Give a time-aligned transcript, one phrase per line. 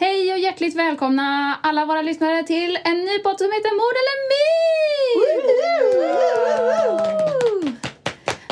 [0.00, 4.18] Hej och hjärtligt välkomna alla våra lyssnare till en ny podd som heter Mord eller
[4.30, 4.58] myt!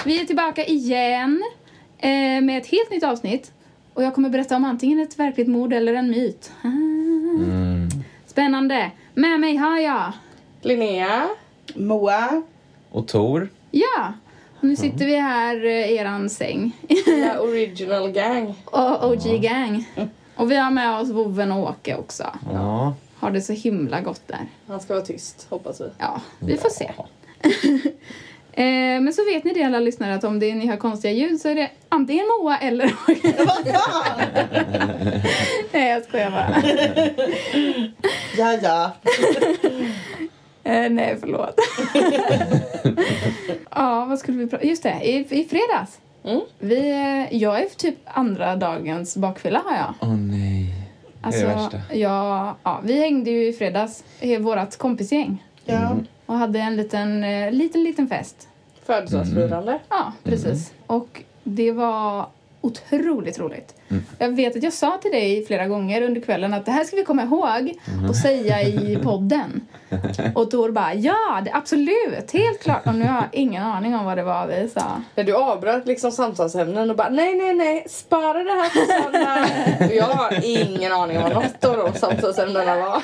[0.04, 1.42] Vi är tillbaka igen
[1.98, 3.52] eh, med ett helt nytt avsnitt.
[3.95, 6.52] Och jag kommer berätta om antingen ett verkligt mord eller en myt.
[6.62, 6.68] Ah.
[8.26, 8.90] Spännande!
[9.15, 10.12] Med mig har jag...
[10.60, 11.28] Linnea.
[11.74, 12.42] Moa.
[12.90, 13.48] Och Tor.
[13.70, 14.12] Ja!
[14.59, 16.73] Och nu sitter vi här eh, i eran säng.
[17.06, 18.54] La original gang.
[18.65, 19.84] och OG Gang.
[20.36, 22.24] Och vi har med oss vovven och Åke också.
[22.52, 22.95] Ja.
[23.18, 24.46] Har det så himla gott där.
[24.66, 25.90] Han ska vara tyst, hoppas vi.
[25.98, 26.90] Ja, vi får se.
[28.59, 31.40] Eh, Men så vet ni det alla lyssnare att om det ni hör konstiga ljud
[31.40, 32.84] så är det antingen Moa eller
[33.45, 34.20] Vad fan!
[35.73, 36.62] Nej jag skojar bara.
[38.38, 38.90] Ja, ja.
[40.64, 41.60] Eh, nej förlåt.
[43.70, 45.98] ja vad skulle vi prata Just det, i, i fredags.
[46.27, 46.41] Mm.
[46.59, 46.88] Vi,
[47.30, 49.95] jag är typ andra dagens bakfylla har jag.
[50.01, 50.74] Åh nej.
[51.21, 51.80] Alltså, det är det värsta.
[51.95, 55.45] ja, ja, vi hängde ju i fredags, i vårt kompisgäng.
[55.65, 55.97] ja.
[56.27, 58.49] Och hade en liten, eh, liten, liten fest.
[58.82, 59.79] Födelsedagsfirande.
[59.88, 60.73] Ja, precis.
[60.87, 62.27] Och det var
[62.60, 63.74] otroligt roligt.
[63.88, 64.04] Mm.
[64.19, 66.97] Jag vet att jag sa till dig flera gånger under kvällen att det här ska
[66.97, 67.72] vi komma ihåg
[68.09, 69.60] och säga i podden.
[70.34, 72.87] Och Tor bara ja, det, absolut, helt klart.
[72.87, 75.22] Och nu har jag ingen aning om vad det var vi sa.
[75.22, 79.94] Du avbröt liksom samtalsämnen och bara nej, nej, nej, spara det här till söndag.
[79.94, 83.03] Jag har ingen aning om vad något av de samtalsämnena var.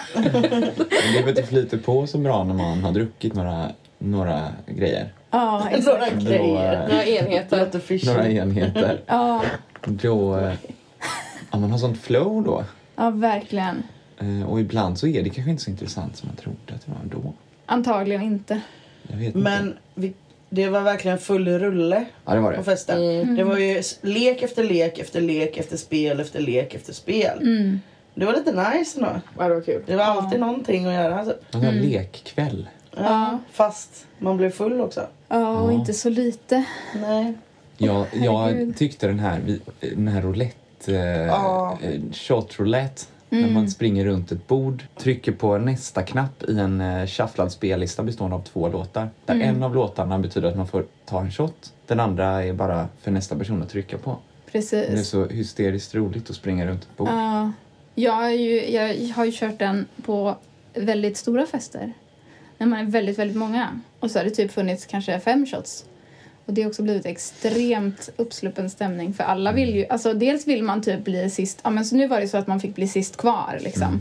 [1.34, 5.12] Det flyter på så bra när man har druckit några, några grejer.
[5.30, 5.86] Ja, exakt.
[5.86, 6.88] Några grejer.
[6.88, 8.06] Några enheter.
[8.06, 9.00] några enheter.
[9.06, 9.42] Ja,
[9.86, 10.36] Då...
[10.38, 10.54] eh,
[11.50, 12.64] Ja, man har sånt flow då.
[12.96, 13.82] ja, verkligen.
[14.18, 16.92] Eh, Och ibland så är det kanske inte så intressant som man trodde att det
[16.92, 17.32] var då.
[17.66, 18.60] Antagligen inte.
[19.02, 19.38] Jag vet inte.
[19.38, 20.12] Men vi,
[20.50, 22.64] det var verkligen full rulle Ja, det var på det.
[22.64, 23.02] festen.
[23.02, 23.34] Mm.
[23.36, 27.38] Det var ju lek efter lek efter lek efter spel efter lek efter spel.
[27.42, 27.80] Mm.
[28.14, 29.20] Det var lite nice ändå.
[29.38, 29.82] Ja, det var kul.
[29.86, 31.18] Det var alltid någonting att göra.
[31.20, 32.68] En sån här lekkväll.
[32.96, 33.38] Ja, Ja.
[33.52, 35.06] Fast man blev full också.
[35.28, 35.74] Ja, och Ja.
[35.74, 36.64] inte så lite.
[36.94, 37.34] Nej.
[37.86, 41.78] Jag, jag tyckte den här, den här roulette, eh, Ja.
[41.82, 46.80] eh, shot roulette, när man springer runt ett bord, trycker på nästa knapp i en
[46.80, 49.10] eh, shufflad spellista bestående av två låtar.
[49.26, 52.88] Där en av låtarna betyder att man får ta en shot, den andra är bara
[53.00, 54.10] för nästa person att trycka på.
[54.52, 55.08] Det är Precis.
[55.08, 57.08] så hysteriskt roligt att springa runt ett bord.
[57.08, 57.52] Ja,
[57.94, 60.36] jag, har ju, jag har ju kört den på
[60.74, 61.92] väldigt stora fester.
[62.58, 63.80] När man är väldigt, väldigt många.
[64.00, 65.84] Och så har det typ funnits kanske fem shots.
[66.46, 70.62] Och det har också blivit extremt uppsluppen stämning för alla vill ju, alltså dels vill
[70.62, 72.88] man typ bli sist, ja men så nu var det så att man fick bli
[72.88, 74.00] sist kvar liksom.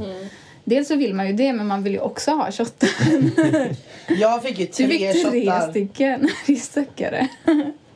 [0.63, 2.89] Dels så vill man ju det men man vill ju också ha shotten.
[4.07, 5.69] Jag fick ju Du tre fick tre shottar.
[5.69, 6.29] stycken.
[6.47, 7.27] Det är stackare.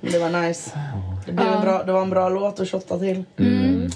[0.01, 0.71] Det var nice.
[1.25, 3.23] Det, blev en bra, det var en bra låt att shotta till.
[3.39, 3.89] Mm.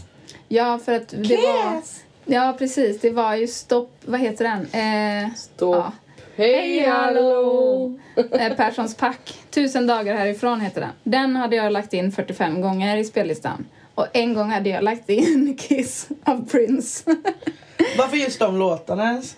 [0.48, 1.82] Ja för att det var,
[2.26, 4.82] ja precis det var ju stopp, vad heter den?
[5.26, 5.76] Eh, Stopp.
[5.76, 5.92] ja.
[6.40, 8.00] Hej hallå!
[8.16, 9.40] Eh, Perssons pack.
[9.50, 10.90] Tusen dagar härifrån heter den.
[11.04, 13.66] Den hade jag lagt in 45 gånger i spellistan.
[13.96, 17.04] Och en gång hade jag lagt in Kiss av Prince.
[17.98, 19.36] Varför just de låtarna ens?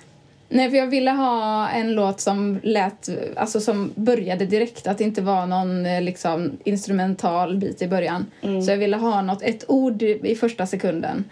[0.50, 4.88] Nej, för jag ville ha en låt som lät, alltså som började direkt.
[4.88, 8.26] Att det inte var någon eh, liksom instrumental bit i början.
[8.42, 11.24] Så jag ville ha något, ett ord i första sekunden.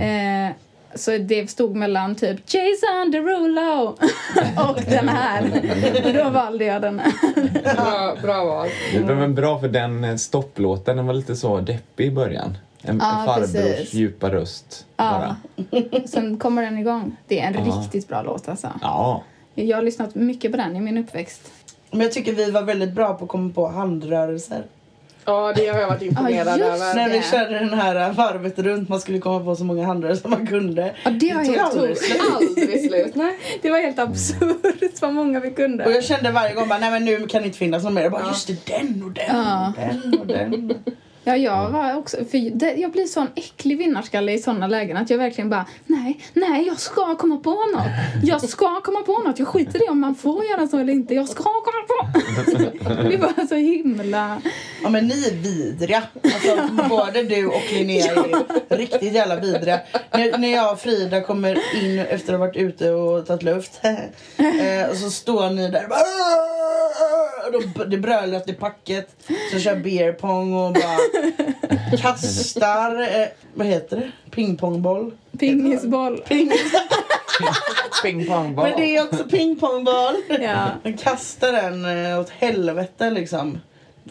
[0.00, 0.52] Eh,
[0.94, 3.86] så det stod mellan typ Jason Derulo
[4.70, 5.44] och den här.
[6.06, 7.12] Och då valde jag den här.
[7.74, 8.68] Bra, bra val.
[9.06, 12.58] Det var bra för den eh, stopplåten, den var lite så deppig i början.
[12.82, 13.94] En, Ja, en farbrors precis.
[13.94, 14.86] djupa röst.
[14.96, 15.34] Ja.
[15.60, 16.06] Bara.
[16.06, 17.16] Sen kommer den igång.
[17.28, 17.74] Det är en Ja.
[17.82, 18.68] riktigt bra låt alltså.
[18.82, 19.22] Ja.
[19.54, 21.52] Jag har lyssnat mycket på den i min uppväxt.
[21.90, 24.62] Men jag tycker vi var väldigt bra på att komma på handrörelser.
[25.24, 26.94] Ja, det har jag varit imponerad Ja, över.
[26.94, 30.46] När vi körde den här varvet runt, man skulle komma på så många handrörelser man
[30.46, 30.94] kunde.
[31.04, 32.20] Ja, det var helt aldrig slut.
[32.36, 33.14] Aldrig slut.
[33.14, 33.38] Nej.
[33.62, 35.84] Det var helt absurt vad många vi kunde.
[35.84, 38.02] Och jag kände varje gång bara, nej men nu kan det inte finnas någon mer.
[38.02, 38.28] Jag bara, Ja.
[38.28, 39.72] just det, den och den Ja.
[39.76, 40.74] och den och den.
[41.24, 42.16] Ja, jag var också...
[42.16, 46.20] För det, jag blir sån äcklig vinnarskalle i såna lägen att jag verkligen bara nej,
[46.32, 47.86] nej, jag ska komma på något.
[48.24, 49.38] Jag ska komma på något.
[49.38, 51.14] Jag skiter i om man får göra så eller inte.
[51.14, 52.18] Jag ska komma på.
[53.10, 54.42] Det var så himla...
[54.82, 56.02] Ja men ni är vidriga.
[56.24, 58.12] Alltså, både du och Linnea
[58.68, 59.80] är riktigt jävla vidriga.
[60.10, 63.80] När, när jag och Frida kommer in efter att ha varit ute och tagit luft.
[63.84, 66.51] eh, och så står ni där och bara!
[67.78, 69.16] Och Det brölas i packet.
[69.52, 74.12] Så kör beer pong och bara kastar, eh, vad heter det?
[74.30, 75.12] Pingpongboll.
[75.38, 76.22] Pingisboll.
[76.28, 76.52] Ping,
[78.02, 78.68] Ping pong ball.
[78.68, 80.14] men det är också pingpongboll.
[80.40, 80.66] Ja.
[80.84, 83.58] Man kastar den eh, åt helvete liksom.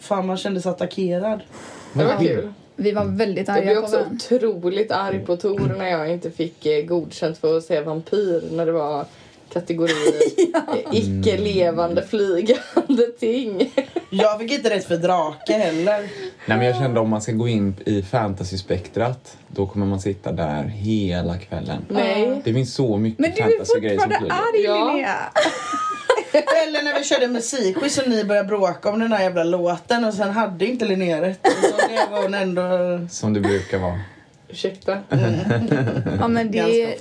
[0.00, 1.40] Fan man kände sig attackerad.
[1.92, 2.52] Det var kul.
[2.76, 4.16] Vi var väldigt Jag blev arga på också varandra.
[4.48, 8.66] otroligt arg på Tor när jag inte fick eh, godkänt för att se vampyr när
[8.66, 9.04] det var
[9.52, 9.92] kategori
[10.54, 13.72] eh, icke levande flygande ting.
[14.10, 15.98] Jag fick inte rätt för drake heller.
[16.46, 20.32] Nej, men jag kände om man ska gå in i fantasyspektrat, då kommer man sitta
[20.32, 21.84] där hela kvällen.
[21.88, 22.40] Nej.
[22.44, 24.34] Det finns så mycket Men du är som fortfarande flyger.
[24.34, 24.92] arg Ja.
[24.92, 25.16] Linnea.
[26.66, 30.14] Eller när vi körde musikquiz och ni började bråka om den här jävla låten och
[30.14, 31.46] sen hade inte Linnea rätt.
[31.46, 32.62] Och så blev hon ändå...
[33.10, 34.00] Som det brukar vara.
[34.52, 34.98] Ursäkta.
[36.20, 36.94] Ja, men det är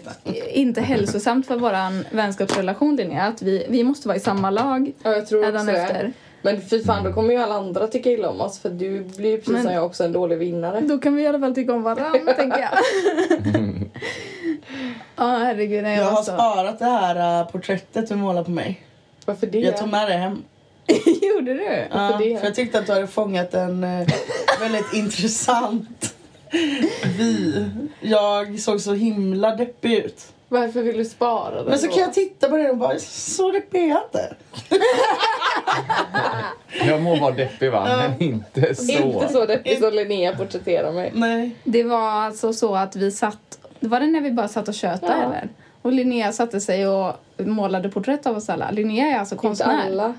[0.54, 5.12] inte hälsosamt för vår vänskapsrelation Linnea att vi, vi måste vara i samma lag Ja,
[5.16, 5.72] jag tror också det.
[5.72, 6.14] efter.
[6.42, 9.30] Men fy fan, då kommer ju alla andra tycka illa om oss för du blir
[9.30, 10.82] ju precis Men- som jag också en dålig vinnare.
[10.82, 12.70] Då kan vi i alla fall tycka om varandra, tänker jag.
[15.16, 15.84] Ja, herregud.
[15.84, 16.32] Nej, jag, Jag har så...
[16.32, 18.82] sparat det här uh, porträttet du målade på mig.
[19.26, 19.60] Varför det?
[19.60, 20.44] Jag tog med det hem.
[21.22, 21.88] Gjorde du?
[21.92, 24.08] Ja, för jag tyckte att du hade fångat en eh,
[24.60, 26.11] väldigt intressant
[27.18, 27.66] vy.
[28.02, 30.28] Jag såg så himla deppig ut.
[30.48, 31.92] Varför vill du spara den Men så då?
[31.94, 34.36] kan jag titta på det och bara, så deppig är jag inte.
[36.86, 38.92] Jag må vara deppig va, men inte så.
[38.92, 41.12] Inte så deppig som Linnea porträtterar mig.
[41.16, 41.56] Nej.
[41.64, 43.60] Det var alltså så att vi satt...
[43.80, 45.24] Var det när vi bara satt och tjötade Ja.
[45.24, 45.50] eller?
[45.82, 48.72] Och Linnea satte sig och målade porträtt av oss alla.
[48.72, 49.86] Linnea är alltså Inte konstnär.
[49.86, 50.14] alla.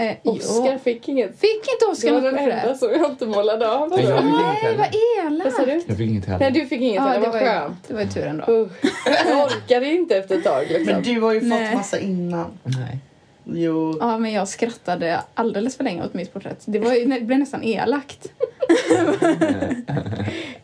[0.00, 0.78] Eh, Oscar jo.
[0.84, 1.40] fick inget.
[1.40, 3.88] Fick inte Det Oskar var den enda som jag inte målade av.
[3.88, 4.86] Nej, jag fick inget Nej, vad
[5.24, 5.44] heller.
[5.44, 5.56] Vad elakt!
[5.66, 5.72] du?
[5.88, 6.60] Jag fick inget Nej, heller.
[6.60, 7.02] du fick inget.
[7.14, 7.88] Det var ju, skönt.
[7.88, 8.44] det var ju tur ändå.
[8.48, 8.70] Usch.
[9.28, 10.84] Jag orkade inte efter ett tag liksom.
[10.94, 11.66] Men du har ju Nej.
[11.66, 12.58] fått massa innan.
[12.64, 12.98] Nej.
[13.44, 13.96] Jo.
[14.00, 16.62] Ja, men jag skrattade alldeles för länge åt mitt porträtt.
[16.64, 18.32] Det, var ju, det blev nästan elakt.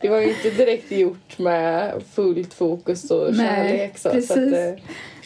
[0.01, 3.99] Det var ju inte direkt gjort med fullt fokus och Nej, kärlek.
[3.99, 4.29] Så, precis.
[4.29, 4.83] så att, eh,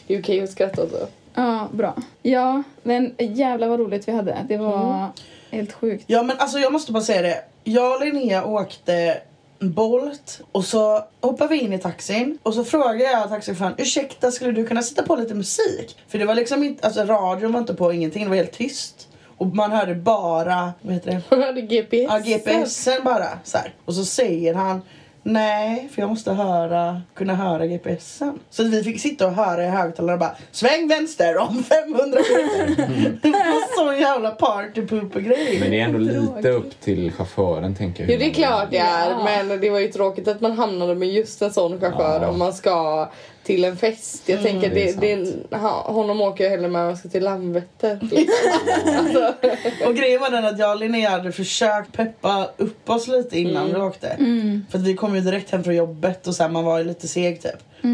[0.06, 1.06] det är okej att skratta åt det.
[1.34, 1.94] Ja, bra.
[2.22, 4.44] Ja, men jävlar vad roligt vi hade.
[4.48, 5.08] Det var
[5.50, 6.04] helt sjukt.
[6.06, 7.44] Ja men alltså jag måste bara säga det.
[7.64, 9.20] Jag och Linnea åkte
[9.58, 14.52] Bolt och så hoppar vi in i taxin och så frågar jag taxichauffören ursäkta skulle
[14.52, 15.98] du kunna sätta på lite musik?
[16.08, 19.08] För det var liksom inte, alltså radion var inte på ingenting, det var helt tyst.
[19.36, 21.20] Och man hörde bara, vad heter det?
[21.30, 22.10] Hon hade GPS.
[22.10, 23.74] Ja, GPSen bara så här.
[23.84, 24.82] Och så säger han
[25.22, 28.38] Nej, för jag måste höra, kunna höra GPSen.
[28.50, 33.18] Så vi fick sitta och höra i högtalarna och bara Sväng vänster om 500 meter.
[33.22, 35.56] det var sån jävla partypooper-grej.
[35.60, 38.12] Men det är ändå lite upp till chauffören tänker jag.
[38.12, 39.24] Jo det är klart det är Ja.
[39.24, 42.28] men det var ju tråkigt att man hamnade med just en sån chaufför Ja.
[42.28, 43.08] om man ska
[43.50, 44.22] till en fest.
[44.28, 45.16] Jag tänker det det,
[45.50, 45.56] det,
[45.86, 47.98] honom åker jag hellre med om man ska till Landvetter.
[48.02, 48.34] Liksom.
[48.98, 49.34] alltså,
[49.86, 53.62] Och grejen var den att jag och Linnea hade försökt peppa upp oss lite innan
[53.66, 53.74] Mm.
[53.74, 54.08] vi åkte.
[54.08, 54.66] Mm.
[54.70, 56.84] För att vi kom ju direkt hem från jobbet och så här, man var ju
[56.84, 57.50] lite seg typ.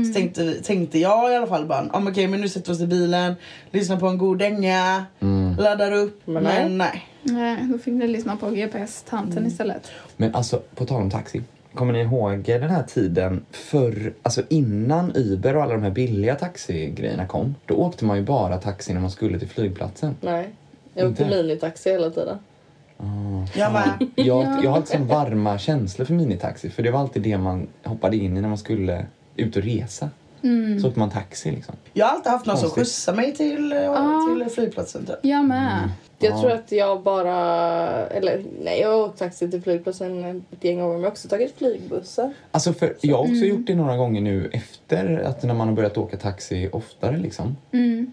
[0.06, 2.80] Så tänkte, tänkte jag i alla fall bara, ah, okej men nu sätter vi oss
[2.80, 3.34] i bilen,
[3.70, 5.56] lyssnar på en god dänga, Mm.
[5.58, 6.22] laddar upp.
[6.24, 6.44] Men Men,
[6.78, 6.92] nej.
[6.92, 7.06] nej.
[7.22, 9.90] Nej, då fick ni lyssna på GPS-tanten istället.
[10.16, 11.42] Men alltså, på tal om taxi.
[11.76, 16.34] Kommer ni ihåg den här tiden förr, alltså innan Uber och alla de här billiga
[16.34, 17.54] taxigrejerna kom?
[17.66, 20.16] Då åkte man ju bara taxi när man skulle till flygplatsen.
[20.20, 20.48] nej.
[20.94, 21.36] Jag åkte Inte?
[21.36, 22.38] minitaxi hela tiden.
[23.54, 24.08] Jag med.
[24.14, 26.70] Jag, jag har alltid sån varma känslor för minitaxi.
[26.70, 30.10] För det var alltid det man hoppade in i när man skulle ut och resa.
[30.46, 30.80] Mm.
[30.80, 31.74] Så åkte man taxi liksom.
[31.92, 34.34] Jag har alltid haft någon som skjutsar mig till, eh, Ah.
[34.44, 35.16] till flygplatsen typ.
[35.22, 35.90] Jag med.
[36.18, 36.40] Jag Ja.
[36.40, 37.36] tror att jag bara,
[38.06, 41.28] eller nej jag har åkt taxi till flygplatsen ett gäng gånger men jag har också
[41.28, 42.32] tagit flygbussar.
[42.50, 45.74] Alltså för jag har också gjort det några gånger nu efter att när man har
[45.74, 47.56] börjat åka taxi oftare liksom.
[47.72, 48.12] Mm.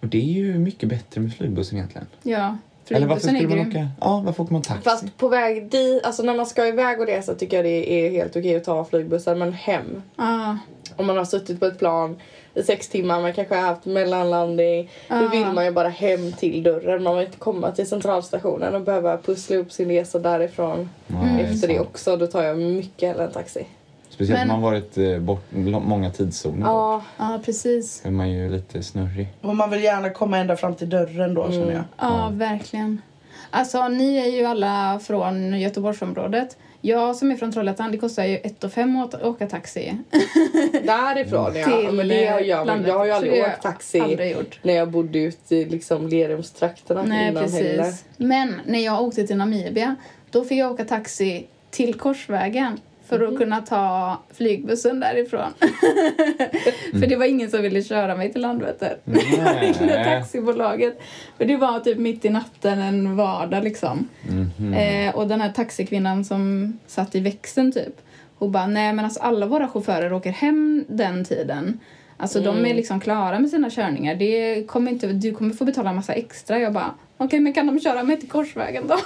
[0.00, 2.06] Och det är ju mycket bättre med flygbussen egentligen.
[2.22, 2.56] Ja,
[2.88, 3.82] Eller varför flygbussen skulle man grym.
[3.84, 3.88] åka?
[4.00, 4.82] Ja, varför åker man taxi?
[4.82, 8.10] Fast på väg dit, alltså när man ska iväg och resa tycker jag det är
[8.10, 10.02] helt okej att ta flygbussar men hem.
[10.16, 10.58] Ja,
[10.96, 12.16] Om man har suttit på ett plan
[12.54, 14.90] i sex timmar, man kanske har haft mellanlandning.
[15.08, 15.28] Då Ja.
[15.32, 17.02] vill man ju bara hem till dörren.
[17.02, 21.38] Man vill inte komma till centralstationen och behöva pussla upp sin resa därifrån Ja, Mm.
[21.38, 22.16] efter det också.
[22.16, 23.66] Då tar jag mycket hellre en taxi.
[24.10, 25.44] Speciellt om man varit eh, bort
[25.86, 26.56] många tidszoner.
[26.56, 26.66] bort.
[26.66, 28.00] Ja, ja precis.
[28.02, 29.28] Då är man ju lite snurrig.
[29.40, 31.84] Och man vill gärna komma ända fram till dörren då känner jag.
[32.00, 33.02] Ja, verkligen.
[33.50, 36.56] Alltså, ni är ju alla från Göteborgsområdet.
[36.86, 39.98] Jag som är från Trollhättan, det kostar ju 1 5 att åka taxi.
[40.72, 41.64] Därifrån ja.
[41.64, 42.58] Till, Men det gör jag.
[42.58, 42.88] Men landet.
[42.88, 47.28] jag har ju aldrig åkt taxi aldrig när jag bodde ute i liksom Lerumstrakterna Nej,
[47.28, 47.60] innan precis.
[47.60, 47.92] heller.
[48.16, 49.96] Men när jag åkte till Namibia,
[50.30, 53.32] då fick jag åka taxi till Korsvägen för Mhm.
[53.32, 55.50] att kunna ta flygbussen därifrån.
[57.00, 58.96] för det var ingen som ville köra mig till Landvetter.
[59.04, 59.74] Nej.
[59.80, 61.00] Med taxibolaget.
[61.38, 64.08] För det var typ mitt i natten en vardag liksom.
[64.28, 64.74] Mhm.
[64.74, 68.00] Eh, och den här taxikvinnan som satt i växeln typ.
[68.38, 71.80] Hon bara, nej men alltså alla våra chaufförer åker hem den tiden.
[72.16, 74.14] Alltså de är liksom klara med sina körningar.
[74.14, 76.58] Det kommer inte, du kommer få betala en massa extra.
[76.58, 78.96] Jag bara, okej men kan de köra mig till Korsvägen då?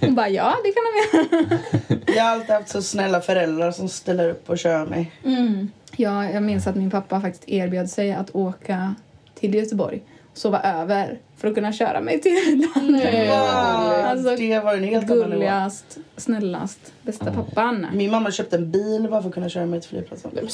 [0.00, 1.99] Hon bara, ja det kan de göra.
[2.16, 5.12] Jag har alltid haft så snälla föräldrar som ställer upp och kör mig.
[5.24, 5.70] Mm.
[5.96, 8.94] Ja, jag minns att min pappa faktiskt erbjöd sig att åka
[9.34, 10.02] till Göteborg
[10.32, 14.06] och sova över för att kunna köra mig till Nej, vad gulligt.
[14.06, 15.30] Alltså, det var en helt annan nivå.
[15.30, 17.86] Gulligast, snällast, bästa pappan.
[17.94, 20.30] Min mamma köpte en bil bara för att kunna köra mig till flygplatsen.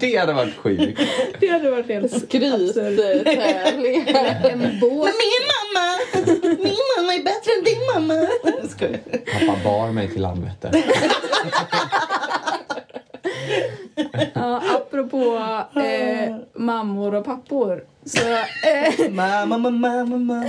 [0.00, 1.00] Det hade varit sjukt.
[1.40, 4.08] Det hade varit helt Skryttävling.
[4.42, 5.10] En båt.
[5.22, 5.73] Min mamma!
[6.62, 8.26] Min mamma är bättre än din mamma!
[8.68, 8.98] Skojar.
[9.46, 10.70] Pappa bar mig till Landvetter.
[14.34, 15.40] Ja, apropå
[15.80, 17.84] eh, mammor och pappor.
[18.04, 20.44] Så, eh, Mamma, mamma, mamma, mamma.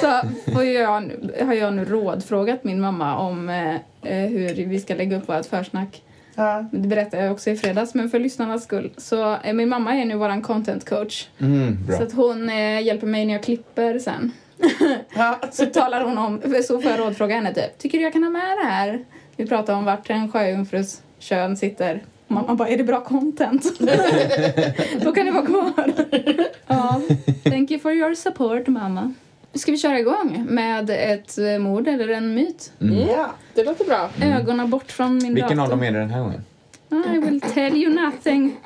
[0.00, 0.20] så
[0.52, 4.94] får jag, nu- har jag nu rådfrågat min mamma om eh, eh, hur vi ska
[4.94, 6.02] lägga upp vårt försnack.
[6.40, 6.64] Ja.
[6.72, 8.90] Det berättade jag också i fredags, men för lyssnarnas skull.
[8.96, 11.28] Så eh, min mamma är nu våran content coach.
[11.38, 11.78] Mm.
[11.96, 14.32] Så att hon eh, hjälper mig när jag klipper sen.
[15.14, 15.38] Ja.
[15.50, 18.30] Så talar hon om, så får jag rådfråga henne typ, tycker du jag kan ha
[18.30, 19.04] med det här?
[19.36, 22.02] Vi pratar om vart en sjöjungfrus kön sitter.
[22.26, 23.80] Mamma bara, är det bra content?
[25.02, 25.92] Då kan det vara kvar.
[26.66, 27.00] ja,
[27.44, 29.14] thank you for your support mamma.
[29.54, 32.72] Ska vi köra igång med ett eh, mord eller en myt?
[33.08, 34.10] Ja, det låter bra.
[34.22, 35.62] Ögonen bort från min Vilken dator.
[35.62, 36.44] av dem är det den här gången?
[37.14, 38.56] I will tell you nothing.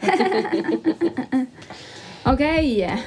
[2.24, 3.02] Okej.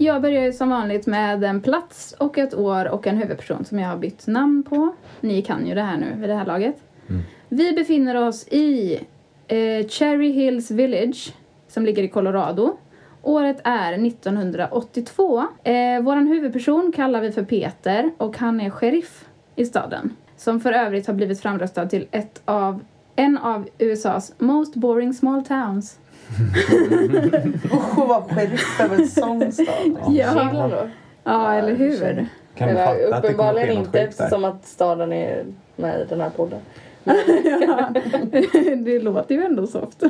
[0.00, 3.88] Jag börjar som vanligt med en plats och ett år och en huvudperson som jag
[3.88, 4.94] har bytt namn på.
[5.20, 6.76] Ni kan ju det här nu vid det här laget.
[7.48, 9.00] Vi befinner oss i
[9.46, 11.32] eh, Cherry Hills Village
[11.68, 12.76] som ligger i Colorado.
[13.22, 15.44] Året är 1982.
[15.62, 19.24] Eh, våran huvudperson kallar vi för Peter och han är sheriff
[19.56, 20.16] i staden.
[20.36, 22.84] Som för övrigt har blivit framröstad till ett av,
[23.16, 25.98] en av USAs most boring small towns.
[27.64, 29.66] Usch, att vara sheriff över en sån stad.
[30.06, 30.88] Chilla då.
[31.24, 32.26] Ja, eller hur?
[32.54, 34.24] Kan Eller, fatta att det kommer uppenbarligen ske något inte sjukt där?
[34.24, 35.44] eftersom att staden är
[35.76, 36.58] med i den här podden.
[37.66, 37.90] Ja,
[38.84, 40.02] det låter ju ändå soft.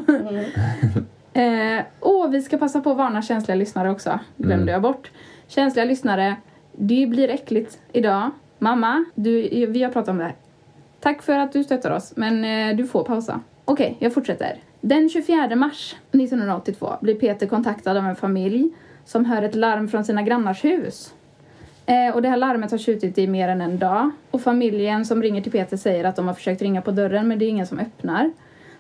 [1.33, 4.19] eh, och vi ska passa på att varna känsliga lyssnare också.
[4.37, 4.69] Glömde Mm.
[4.73, 5.11] jag bort.
[5.47, 6.37] Känsliga lyssnare,
[6.73, 8.31] det blir äckligt idag.
[8.59, 10.35] Mamma, du, vi har pratat om det här.
[11.01, 13.41] Tack för att du stöttar oss, men eh, du får pausa.
[13.65, 14.57] Okej, jag fortsätter.
[14.81, 18.71] Den 24 mars 1982 blir Peter kontaktad av en familj
[19.05, 21.15] som hör ett larm från sina grannars hus.
[21.87, 24.11] Eh, och det här larmet har tjutit i mer än en dag.
[24.31, 27.39] Och familjen som ringer till Peter säger att de har försökt ringa på dörren men
[27.39, 28.33] det är ingen som öppnar.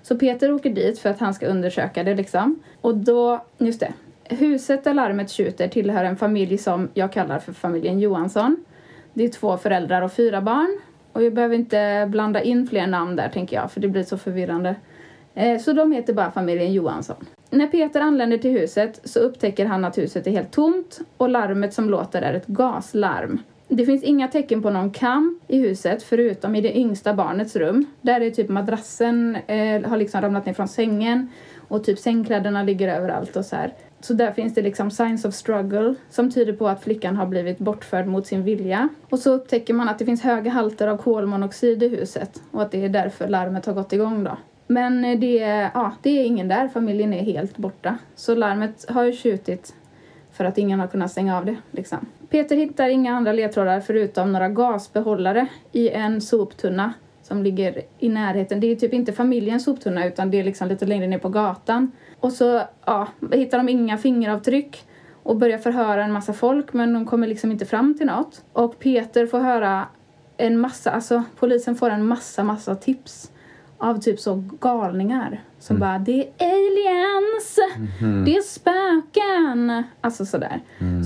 [0.03, 2.63] Så Peter åker dit för att han ska undersöka det liksom.
[2.81, 3.93] Och då, just det.
[4.25, 8.65] Huset där larmet tjuter tillhör en familj som jag kallar för familjen Johansson.
[9.15, 10.81] Det är två föräldrar och fyra barn.
[11.13, 14.19] Och jag behöver inte blanda in fler namn där tänker jag för det blir så
[14.19, 14.75] förvirrande.
[15.39, 17.17] Eh, så de heter bara familjen Johansson.
[17.51, 21.75] När Peter anländer till huset så upptäcker han att huset är helt tomt och larmet
[21.75, 23.43] som låter är ett gaslarm.
[23.69, 27.87] Det finns inga tecken på någon kam i huset förutom i det yngsta barnets rum.
[28.01, 31.31] Där är typ madrassen eh, har liksom ramlat ner från sängen
[31.69, 33.75] och typ sängkläderna ligger överallt och så här.
[34.01, 37.59] Så där finns det liksom signs of struggle som tyder på att flickan har blivit
[37.59, 38.89] bortförd mot sin vilja.
[39.11, 42.71] Och så upptäcker man att det finns höga halter av kolmonoxid i huset och att
[42.71, 44.37] det är därför larmet har gått igång då.
[44.71, 47.99] Men eh, det, är- ja, det är ingen där, familjen är helt borta.
[48.15, 49.75] Så larmet har ju tjutit
[50.33, 51.57] för att ingen har kunnat stänga av det.
[51.71, 51.99] Liksom.
[52.31, 58.61] Peter hittar inga andra ledtrådar förutom några gasbehållare i en soptunna som ligger i närheten.
[58.61, 61.93] Det är typ inte familjens soptunna utan det är liksom lite längre ner på gatan.
[62.21, 64.85] Och så ja, hittar de inga fingeravtryck
[65.23, 68.45] och börjar förhöra en massa folk men de kommer liksom inte fram till något.
[68.53, 69.87] Och Peter får höra
[70.37, 73.31] en massa, alltså polisen får en massa, massa tips
[73.79, 77.59] av typ så galningar som bara det är aliens,
[78.25, 80.61] det är spöken, alltså sådär.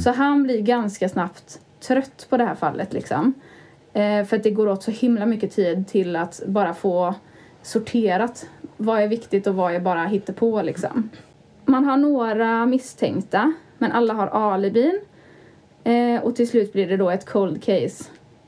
[0.05, 3.35] Så han blir ganska snabbt trött på det här fallet liksom.
[3.93, 7.15] Eh, för att det går åt så himla mycket tid till att bara få
[7.63, 11.11] sorterat vad är viktigt och vad är bara hittepå liksom.
[11.65, 15.01] Man har några misstänkta, men alla har alibin.
[15.85, 18.05] Eh, och till slut blir det då ett cold case.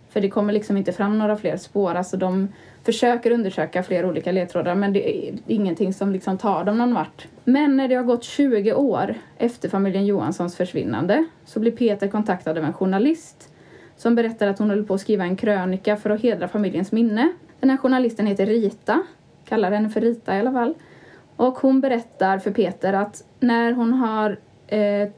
[0.08, 1.94] För det kommer liksom inte fram några fler spår.
[1.94, 2.48] Alltså de
[2.84, 7.26] försöker undersöka flera olika ledtrådar men det är ingenting som liksom tar dem någon vart.
[7.44, 12.58] Men när det har gått 20 år efter familjen Johanssons försvinnande så blir Peter kontaktad
[12.58, 13.48] av en journalist
[13.96, 17.32] som berättar att hon håller på att skriva en krönika för att hedra familjens minne.
[17.60, 19.02] Den här journalisten heter Rita,
[19.44, 20.74] kallar henne för Rita i alla fall.
[21.36, 25.08] Och hon berättar för Peter att när hon har eh,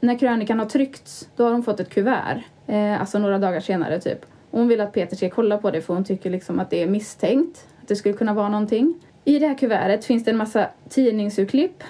[0.00, 2.42] när krönikan har tryckts, då har hon fått ett kuvert.
[2.66, 4.26] Eh, alltså några dagar senare typ.
[4.54, 6.86] Hon vill att Peter ska kolla på det för hon tycker liksom att det är
[6.86, 7.66] misstänkt.
[7.82, 8.94] Att det skulle kunna vara någonting.
[9.24, 11.82] I det här kuvertet finns det en massa tidningsurklipp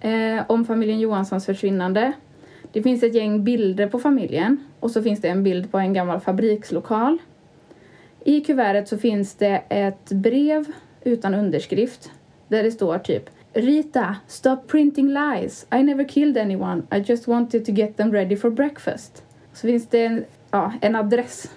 [0.00, 2.12] eh, om familjen Johanssons försvinnande.
[2.72, 5.92] Det finns ett gäng bilder på familjen och så finns det en bild på en
[5.92, 7.18] gammal fabrikslokal.
[8.24, 10.64] I kuvertet så finns det ett brev
[11.04, 12.10] utan underskrift
[12.48, 15.66] där det står typ Rita, stop printing lies.
[15.72, 16.82] I never killed anyone.
[16.92, 19.22] I just wanted to get them ready for breakfast.
[19.52, 21.50] Så finns det en, ja, en adress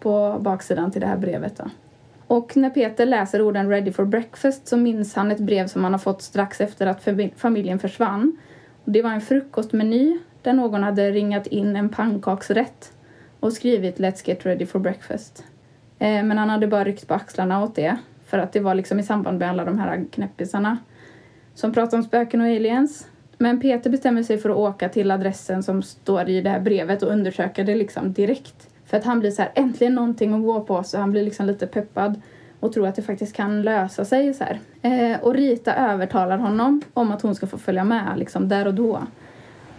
[0.00, 1.56] på baksidan till det här brevet.
[1.56, 1.64] Då.
[2.26, 5.92] Och när Peter läser orden ready for breakfast så minns han ett brev som han
[5.92, 8.36] har fått strax efter att familjen försvann.
[8.84, 12.92] Det var en frukostmeny där någon hade ringat in en pannkaksrätt
[13.40, 15.44] och skrivit Let's get ready for breakfast.
[15.98, 19.00] Eh, men han hade bara ryckt på axlarna åt det för att det var liksom
[19.00, 20.78] i samband med alla de här knäppisarna
[21.54, 23.06] som pratar om spöken och aliens.
[23.38, 27.02] Men Peter bestämmer sig för att åka till adressen som står i det här brevet
[27.02, 28.68] och undersöka det liksom direkt.
[28.88, 31.46] För att han blir så här, äntligen någonting att gå på så han blir liksom
[31.46, 32.22] lite peppad
[32.60, 34.60] och tror att det faktiskt kan lösa sig så här.
[34.82, 38.74] Eh, och Rita övertalar honom om att hon ska få följa med liksom där och
[38.74, 39.02] då.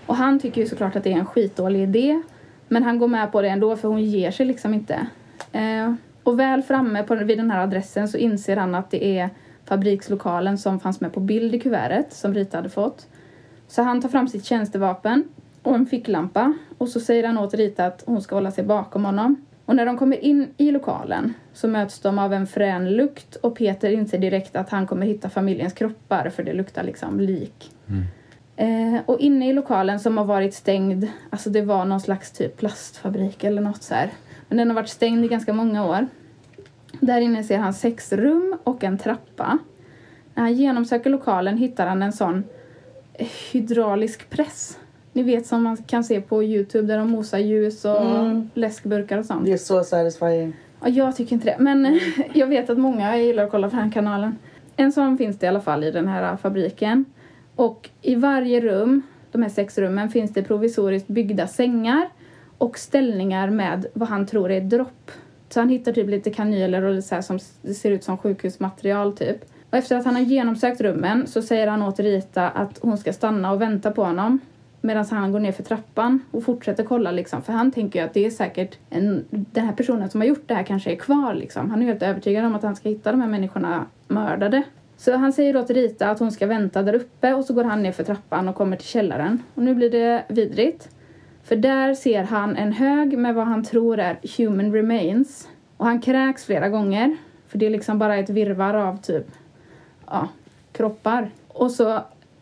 [0.05, 2.21] Och han tycker ju såklart att det är en skitdålig idé.
[2.67, 5.07] Men han går med på det ändå för hon ger sig liksom inte.
[5.51, 9.29] Eh, och väl framme på, vid den här adressen så inser han att det är
[9.65, 13.07] fabrikslokalen som fanns med på bild i kuvertet som Rita hade fått.
[13.67, 15.23] Så han tar fram sitt tjänstevapen
[15.63, 19.05] och en ficklampa och så säger han åt Rita att hon ska hålla sig bakom
[19.05, 19.45] honom.
[19.65, 23.55] Och när de kommer in i lokalen så möts de av en frän lukt och
[23.57, 27.71] Peter inser direkt att han kommer hitta familjens kroppar för det luktar liksom lik.
[28.55, 32.57] Eh, och inne i lokalen som har varit stängd, alltså det var någon slags typ
[32.57, 34.09] plastfabrik eller något så här.
[34.47, 36.07] Men den har varit stängd i ganska många år.
[36.99, 39.57] Där inne ser han sex rum och en trappa.
[40.33, 42.43] När han genomsöker lokalen hittar han en sån
[43.51, 44.77] hydraulisk press.
[45.19, 48.49] Ni vet som man kan se på Youtube där de mosar ljus och Mm.
[48.53, 49.45] läskburkar och sånt.
[49.45, 50.53] Det är så satisfying.
[50.81, 51.55] Ja, jag tycker inte det.
[51.59, 51.99] Men
[52.33, 54.37] jag vet att många gillar att kolla på den här kanalen.
[54.75, 57.05] En sån finns det i alla fall i den här fabriken.
[57.55, 59.01] Och i varje rum,
[59.31, 62.09] de här sex rummen, finns det provisoriskt byggda sängar
[62.57, 65.11] och ställningar med vad han tror är dropp.
[65.49, 67.39] Så han hittar typ lite kanyler och så här som
[67.75, 69.37] ser ut som sjukhusmaterial typ.
[69.69, 73.13] Och efter att han har genomsökt rummen så säger han åt Rita att hon ska
[73.13, 74.39] stanna och vänta på honom.
[74.81, 77.41] Medan han går ner för trappan och fortsätter kolla liksom.
[77.41, 80.47] För han tänker ju att det är säkert en, den här personen som har gjort
[80.47, 81.69] det här kanske är kvar liksom.
[81.69, 84.63] Han är helt övertygad om att han ska hitta de här människorna mördade.
[84.97, 87.63] Så han säger då till Rita att hon ska vänta där uppe och så går
[87.63, 89.43] han ner för trappan och kommer till källaren.
[89.55, 90.89] Och nu blir det vidrigt.
[91.43, 95.47] För där ser han en hög med vad han tror är human remains.
[95.77, 97.17] Och han kräks flera gånger.
[97.47, 99.25] För det är liksom bara ett virvar av typ
[100.05, 100.27] ja,
[100.71, 101.29] kroppar.
[101.47, 101.99] Och så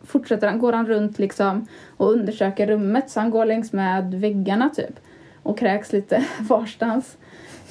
[0.08, 1.66] fortsätter han, går han runt liksom
[1.96, 3.10] och undersöker rummet.
[3.10, 5.00] Så han går längs med väggarna typ.
[5.42, 7.16] Och kräks lite varstans.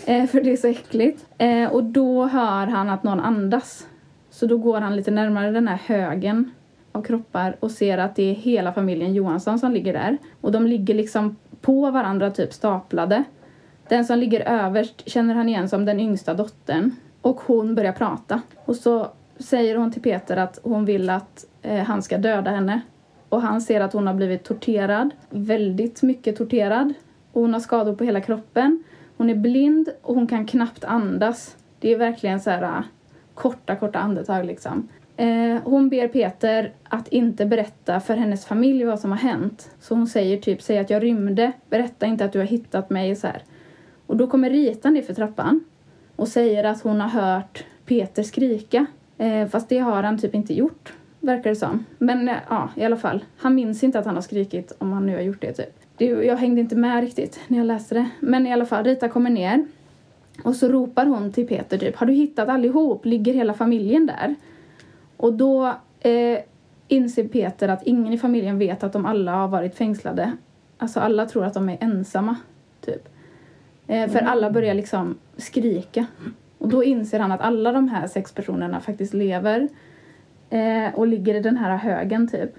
[0.06, 1.26] Eh, för det är så äckligt.
[1.38, 3.88] Eh, och då hör han att någon andas.
[4.30, 6.52] Så då går han lite närmare den här högen
[6.92, 10.18] av kroppar och ser att det är hela familjen Johansson som ligger där.
[10.42, 13.24] Och de ligger liksom på varandra typ staplade.
[13.90, 16.92] Den som ligger överst känner han igen som den yngsta dottern.
[17.22, 18.42] Och hon börjar prata.
[18.66, 19.08] Och så
[19.40, 22.82] säger hon till Peter att hon vill att eh, han ska döda henne.
[23.30, 25.10] Och han ser att hon har blivit torterad.
[25.30, 26.94] Väldigt mycket torterad.
[27.32, 28.84] Och hon har skador på hela kroppen.
[29.18, 31.58] Hon är blind och hon kan knappt andas.
[31.80, 32.84] Det är verkligen så här ah,
[33.34, 34.88] korta, korta andetag liksom.
[35.18, 39.72] Eh, hon ber Peter att inte berätta för hennes familj vad som har hänt.
[39.80, 43.16] Så hon säger typ, säg att jag rymde, berätta inte att du har hittat mig
[43.16, 43.44] så här.
[44.08, 45.64] Och då kommer Rita ner för trappan
[46.16, 48.86] och säger att hon har hört Peter skrika.
[49.18, 51.86] Eh, fast det har han typ inte gjort, verkar det som.
[51.98, 53.26] Men eh, ja, i alla fall.
[53.38, 55.80] Han minns inte att han har skrikit om han nu har gjort det typ.
[55.98, 58.10] Det, jag hängde inte med riktigt när jag läste det.
[58.20, 59.68] Men i alla fall, Rita kommer ner.
[60.44, 63.06] Och så ropar hon till Peter typ, har du hittat allihop?
[63.06, 64.36] Ligger hela familjen där?
[65.18, 65.68] Och då
[66.00, 66.40] eh,
[66.88, 70.32] inser Peter att ingen i familjen vet att de alla har varit fängslade.
[70.78, 72.36] Alltså alla tror att de är ensamma,
[72.82, 73.10] typ.
[73.88, 76.06] Eh, för alla börjar liksom skrika.
[76.58, 79.68] Och då inser han att alla de här sex personerna faktiskt lever
[80.50, 82.52] eh, och ligger i den här högen, typ.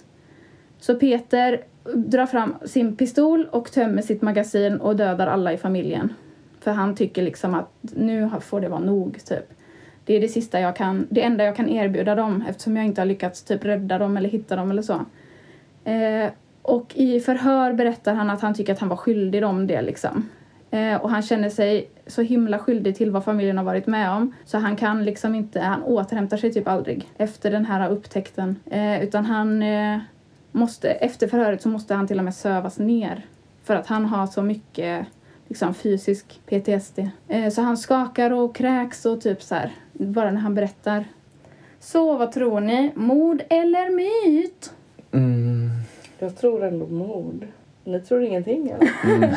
[0.79, 6.15] Så Peter drar fram sin pistol och tömmer sitt magasin och dödar alla i familjen.
[6.61, 9.53] För han tycker liksom att nu får det vara nog, typ.
[10.05, 13.01] Det är det sista jag kan, det enda jag kan erbjuda dem eftersom jag inte
[13.01, 15.05] har lyckats typ rädda dem eller hitta dem eller så.
[15.85, 16.31] Eh,
[16.63, 20.29] och i förhör berättar han att han tycker att han var skyldig dem det liksom.
[20.71, 24.35] Eh, och han känner sig så himla skyldig till vad familjen har varit med om.
[24.45, 28.57] Så han kan liksom inte, han återhämtar sig typ aldrig efter den här upptäckten.
[28.71, 29.99] Eh, utan han eh,
[30.53, 33.27] måste, efter förhöret så måste han till och med sövas ner.
[33.65, 35.07] För att han har så mycket
[35.49, 36.99] liksom, fysisk PTSD.
[37.29, 41.05] Eh, så han skakar och kräks och typ så här, bara när han berättar.
[41.81, 42.93] Så vad tror ni?
[42.95, 44.73] Mord eller myt?
[45.13, 45.71] Mm.
[46.19, 47.47] Jag tror ändå mord.
[47.89, 48.89] Ni tror ingenting eller?
[49.05, 49.35] Mm.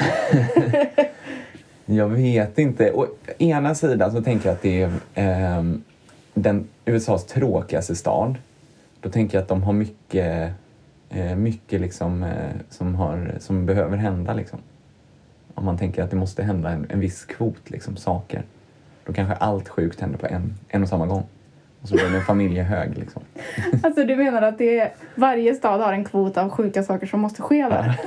[1.86, 2.92] Jag vet inte.
[2.92, 5.64] Å ena sidan så tänker jag att det är eh,
[6.34, 8.36] den USAs tråkigaste stad.
[9.02, 10.52] Då tänker jag att de har mycket,
[11.10, 14.34] eh, mycket liksom, eh, som, har, som behöver hända.
[14.34, 14.60] Liksom.
[15.54, 18.44] Om man tänker att det måste hända en, en viss kvot liksom, saker.
[19.06, 21.24] Då kanske allt sjukt händer på en, en och samma gång.
[21.82, 22.98] Och så blir det en familjehög.
[22.98, 23.22] Liksom.
[23.84, 27.20] Alltså du menar att det är, varje stad har en kvot av sjuka saker som
[27.20, 28.00] måste ske där?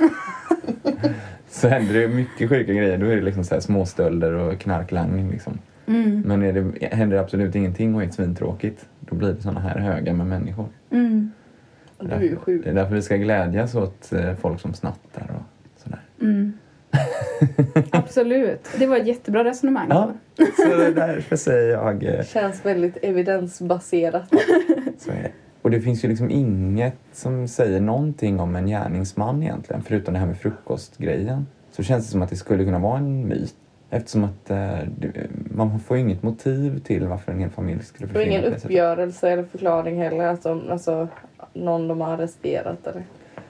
[1.49, 2.97] Så händer det mycket sjuka grejer.
[2.97, 5.31] Då är det liksom så här småstölder och knarklangning.
[5.31, 5.59] Liksom.
[5.87, 6.21] Mm.
[6.21, 9.79] Men är det, händer det absolut ingenting och är svintråkigt, då blir det såna här
[9.79, 10.67] högar med människor.
[10.91, 11.31] Mm.
[11.99, 12.63] Du är sjuk.
[12.63, 15.99] Det är därför vi ska glädjas åt eh, folk som snattar och sådär.
[16.21, 16.53] Mm.
[17.91, 18.69] Absolut.
[18.79, 19.87] Det var ett jättebra resonemang.
[19.89, 20.63] Ja, så
[20.95, 24.29] därför säger jag eh, Känns väldigt evidensbaserat.
[24.97, 25.31] så är det.
[25.61, 30.19] Och det finns ju liksom inget som säger någonting om en gärningsman egentligen, förutom det
[30.19, 31.47] här med frukostgrejen.
[31.71, 33.55] Så känns det som att det skulle kunna vara en myt.
[33.89, 34.77] Eftersom att eh,
[35.51, 38.65] man får inget motiv till varför en hel familj skulle Och försvinna ingen det sättet.
[38.65, 40.25] uppgörelse eller förklaring heller.
[40.27, 41.07] Alltså, alltså
[41.53, 43.03] någon de har arresterat eller?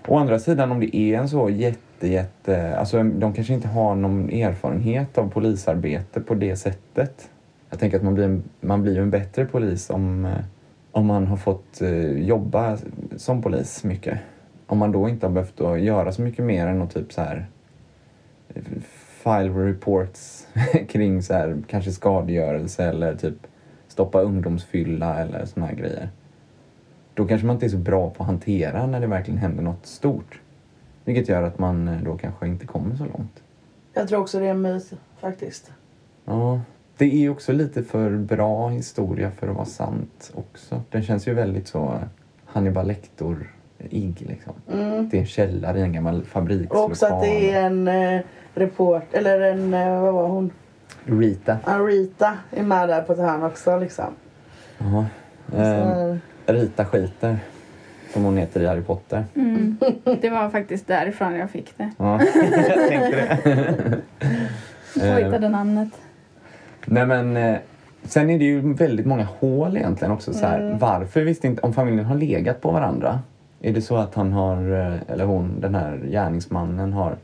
[0.07, 2.77] Å andra sidan om det är en så jätte, jätte...
[2.77, 7.29] Alltså de kanske inte har någon erfarenhet av polisarbete på det sättet.
[7.69, 10.31] Jag tänker att man blir en, man blir ju en bättre polis om, eh,
[10.91, 12.77] om man har fått eh, jobba
[13.15, 14.19] som polis mycket.
[14.67, 17.21] Om man då inte har behövt att göra så mycket mer än att typ så
[17.21, 17.45] här
[19.23, 20.47] file reports
[20.89, 23.47] kring så här, kanske skadegörelse eller typ
[23.87, 26.09] stoppa ungdomsfylla eller såna här grejer.
[27.13, 29.85] Då kanske man inte är så bra på att hantera när det verkligen händer något
[29.85, 30.41] stort.
[31.05, 33.43] Vilket gör att man eh, då kanske inte kommer så långt.
[33.93, 35.71] Jag tror också det är en myt faktiskt.
[36.25, 36.61] Ja,
[36.97, 40.81] det är också lite för bra historia för att vara sant också.
[40.89, 41.99] Den känns ju väldigt så eh,
[42.45, 44.53] Hannibal Lecter-ig liksom.
[44.73, 45.09] Mm.
[45.09, 46.91] Det är en källare i en gammal Och fabrikslokal.
[46.91, 48.21] också att det är en eh,
[48.53, 50.51] report, eller en, eh, vad var hon?
[51.05, 51.57] Rita.
[51.63, 54.05] Arita är med där på ett hörn också liksom.
[54.77, 55.05] Ja.
[55.57, 56.15] Eh,
[56.45, 57.39] Rita skiter.
[58.15, 59.23] Som hon heter i Harry Potter.
[59.35, 59.77] Mm.
[60.21, 61.91] Det var faktiskt därifrån jag fick det.
[61.97, 62.19] Ja,
[62.67, 63.97] jag tänkte det.
[64.95, 65.89] Jag Eh, hittade namnet.
[66.85, 67.55] Nej men eh,
[68.03, 70.33] sen är det ju väldigt många hål egentligen också.
[70.33, 73.19] Så här, Varför visste inte, om familjen har legat på varandra.
[73.61, 77.15] Är det så att han har, eh, eller hon, den här gärningsmannen har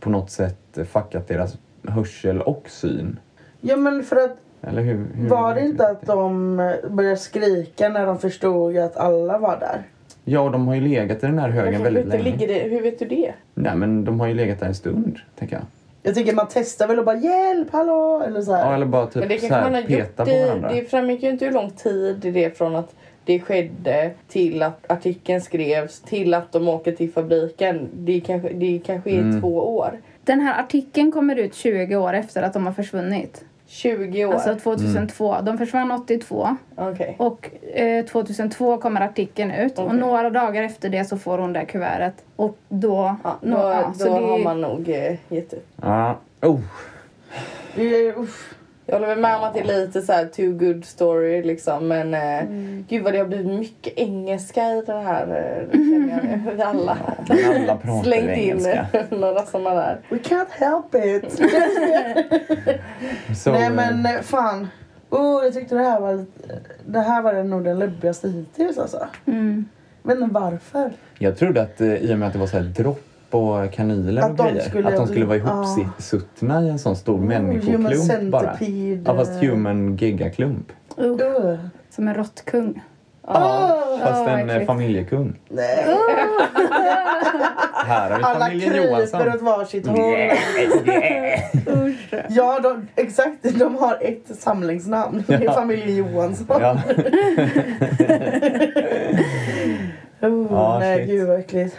[0.00, 3.18] på något sätt fuckat deras hörsel och syn?
[3.60, 5.06] ja men för att Eller hur?
[5.14, 6.56] hur var det inte att de
[6.90, 9.82] började skrika när de förstod att alla var där?
[10.28, 12.22] Ja, och de har ju legat i den här högen väldigt länge.
[12.22, 13.32] ligger det, hur vet du det?
[13.54, 15.64] Nej men de har ju legat där en stund, tänker jag.
[16.02, 18.66] Jag tycker man testar väl och bara hjälp, hallå eller så här.
[18.68, 20.72] Ja, eller bara Men typ det så här, peta på varandra.
[20.74, 24.90] Det framgick ju inte hur lång tid det är från att det skedde till att
[24.90, 27.88] artikeln skrevs till att de åker till fabriken.
[27.94, 29.40] Det kanske, det kanske är Mm.
[29.40, 29.98] två år.
[30.24, 33.44] Den här artikeln kommer ut 20 år efter att de har försvunnit.
[33.76, 34.34] 20 år.
[34.34, 35.36] Alltså 2002.
[35.42, 37.14] De försvann 82 Okej.
[37.18, 39.98] och eh, 2002 kommer artikeln ut och Okej.
[39.98, 42.24] några dagar efter det så får hon det här kuvertet.
[42.36, 43.16] Och då...
[43.24, 45.66] Ja, då nå- ja, då så det- har man nog eh, gett upp.
[45.82, 46.16] Ja.
[46.42, 46.60] Oh.
[47.76, 48.54] Är- uff.
[48.88, 51.88] Jag håller väl med om att det är lite så här too good story liksom
[51.88, 52.84] men eh, Mm.
[52.88, 56.60] gud vad det har blivit mycket engelska i det här eh, känner jag.
[56.60, 58.66] Alla Men alla slängt in
[59.20, 60.00] några sådana där.
[60.10, 61.32] We can't help it.
[63.38, 64.68] Så, Nej men eh, fan.
[65.10, 66.24] Oh, jag tyckte det här var
[66.86, 69.06] Det här var nog den läbbigaste hittills alltså.
[69.26, 69.64] Mm.
[70.10, 70.92] Inte varför.
[71.18, 74.30] Jag trodde att i och med att det var så här dropp och kanyler Att
[74.30, 74.62] och de grejer.
[74.68, 75.76] skulle- att de skulle vara Ja.
[75.78, 78.56] ihopsuttna i en sån stor human människoklump bara.
[79.04, 80.72] Ja, fast human gigaklump.
[80.98, 81.54] Uh, Uh.
[81.90, 82.82] som en råttkung.
[83.26, 83.32] Ja.
[84.00, 85.38] Fast Ja, en eh, familjekung.
[85.48, 85.84] Nej.
[87.86, 89.28] Här har vi Alla familjen kryper Johansson.
[89.28, 89.98] åt varsitt håll.
[89.98, 90.38] Yeah,
[90.86, 91.40] yeah.
[92.28, 93.58] Ja, de, exakt.
[93.58, 95.24] De har ett samlingsnamn.
[95.26, 95.52] Det är Ja.
[95.52, 96.46] familjen Johansson.
[96.48, 96.72] Ja.
[100.20, 101.08] Oh, Ja, nej, shit.
[101.08, 101.76] gud vad äckligt.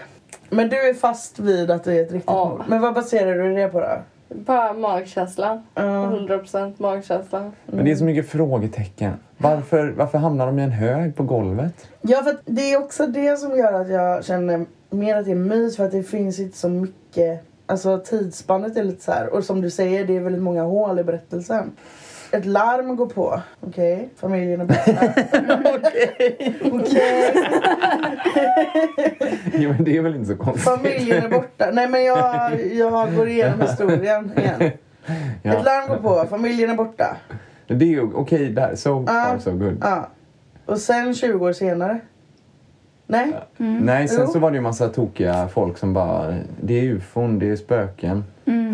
[0.49, 2.49] Men du är fast vid att det är ett riktigt Ja.
[2.49, 2.61] mord.
[2.67, 3.87] Men vad baserar du det på då?
[4.29, 5.63] Bara magkänslan.
[5.73, 5.81] Ja.
[5.83, 7.51] 100% magkänsla.
[7.65, 9.13] Men det är så mycket frågetecken.
[9.37, 11.87] Varför, varför hamnar de i en hög på golvet?
[12.01, 15.31] Ja, för att det är också det som gör att jag känner mer att det
[15.31, 15.77] är mys.
[15.77, 17.43] För att det finns inte så mycket...
[17.69, 19.33] Alltså tidsspannet är lite så här.
[19.33, 21.71] Och som du säger, det är väldigt många hål i berättelsen.
[22.31, 23.41] Ett larm går på.
[23.61, 25.13] Okej, familjen är borta.
[26.71, 27.33] Okej.
[29.53, 30.63] Jo, men det är väl inte så konstigt?
[30.63, 31.69] Familjen är borta.
[31.73, 34.61] Nej men jag, jag går igenom historien igen.
[34.61, 34.79] Ett
[35.41, 35.61] Ja.
[35.63, 37.17] larm går på, familjen är borta.
[37.67, 38.75] Det är ju okej där.
[38.75, 39.77] So far so good.
[39.81, 40.07] Ja.
[40.65, 41.99] Och sen 20 år senare.
[43.07, 43.33] Nej?
[43.57, 44.31] Nej, sen Jo.
[44.33, 46.35] så var det ju massa tokiga folk som bara...
[46.61, 48.23] Det är ufon, det är spöken.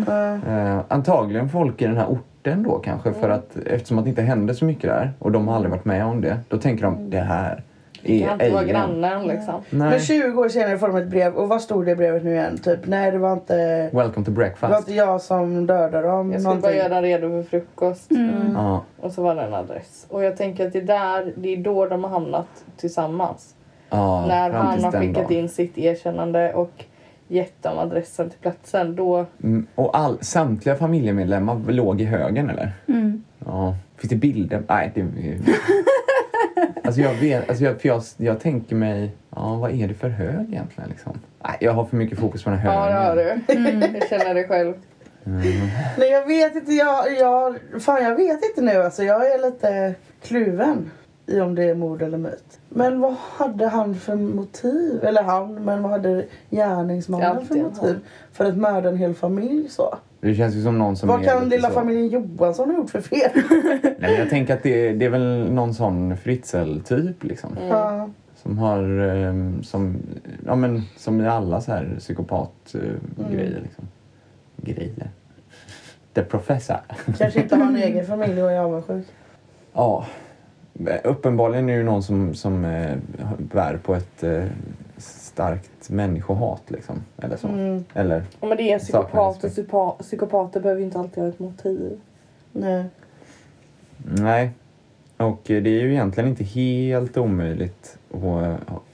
[0.06, 0.34] Ja.
[0.34, 3.12] Eh, antagligen folk i den här orten då kanske.
[3.12, 5.84] För att eftersom att det inte hände så mycket där och de har aldrig varit
[5.84, 6.38] med om det.
[6.48, 7.62] Då tänker de det här
[8.02, 9.54] Det är kan inte vara grannen liksom.
[9.70, 10.00] Men Nej.
[10.00, 11.34] 20 20 år senare får de ett brev.
[11.34, 12.58] Och vad stod det i brevet nu igen?
[12.58, 13.54] Typ, nej det var inte,
[13.92, 14.78] Welcome to det var breakfast.
[14.78, 16.32] inte jag som dödade dem.
[16.32, 16.60] Jag skulle någonting.
[16.62, 18.10] bara göra den redo för frukost.
[18.54, 18.82] Ja.
[19.00, 20.06] Och så var det en adress.
[20.10, 23.54] Och jag tänker att det är där, det är då de har hamnat tillsammans.
[23.90, 26.84] Ja, När han har den skickat in sitt erkännande och
[27.34, 28.96] gett dem adressen till platsen.
[28.96, 32.72] Då, Mm, Och all, samtliga familjemedlemmar låg i högen eller?
[32.88, 33.24] Mm.
[33.46, 33.74] Ja.
[33.96, 34.62] Finns det bilder?
[34.68, 35.04] Nej, det...
[36.84, 40.08] Alltså jag vet, alltså jag, för jag, jag tänker mig, ja vad är det för
[40.08, 41.12] hög egentligen liksom?
[41.44, 43.42] Nej, jag har för mycket fokus på den här ja det har högen.
[43.46, 43.98] du.
[43.98, 44.74] Jag känner det själv.
[45.24, 49.02] Nej jag vet inte, jag, jag, fan jag vet inte nu alltså.
[49.02, 50.90] Jag är lite kluven
[51.26, 52.60] i om det är mord eller myt.
[52.68, 55.04] Men vad hade han för motiv?
[55.04, 58.00] Eller han, men vad hade gärningsmannen för motiv?
[58.32, 59.98] För att mörda en hel familj så?
[60.20, 61.74] Det känns ju som någon som vad kan lilla så.
[61.74, 63.30] familjen Johansson ha gjort för fel?
[63.82, 67.50] Nej, men jag tänker att det, det är väl någon sån Fritzl-typ liksom.
[67.68, 68.08] Ja.
[68.42, 69.96] Som har, ehm, som,
[70.46, 73.84] ja men som i alla så här psykopat-grejer liksom.
[74.56, 75.10] Grejer.
[76.14, 76.80] The Professor.
[77.18, 79.06] Kanske inte har en egen familj och är avundsjuk.
[79.72, 80.06] Ja.
[81.04, 82.96] Uppenbarligen är det ju någon som, som eh,
[83.38, 84.44] bär på ett eh,
[84.96, 87.02] starkt människohat liksom.
[87.18, 87.48] Eller så.
[87.48, 87.84] Mm.
[87.94, 89.48] Eller, Ja, men det är psykopater.
[89.48, 89.68] respekt.
[89.68, 92.00] Psypa- Psykopater behöver ju inte alltid ha ett motiv.
[92.52, 92.84] Nej.
[94.04, 94.50] nej.
[95.16, 98.42] Och det är ju egentligen inte helt omöjligt och,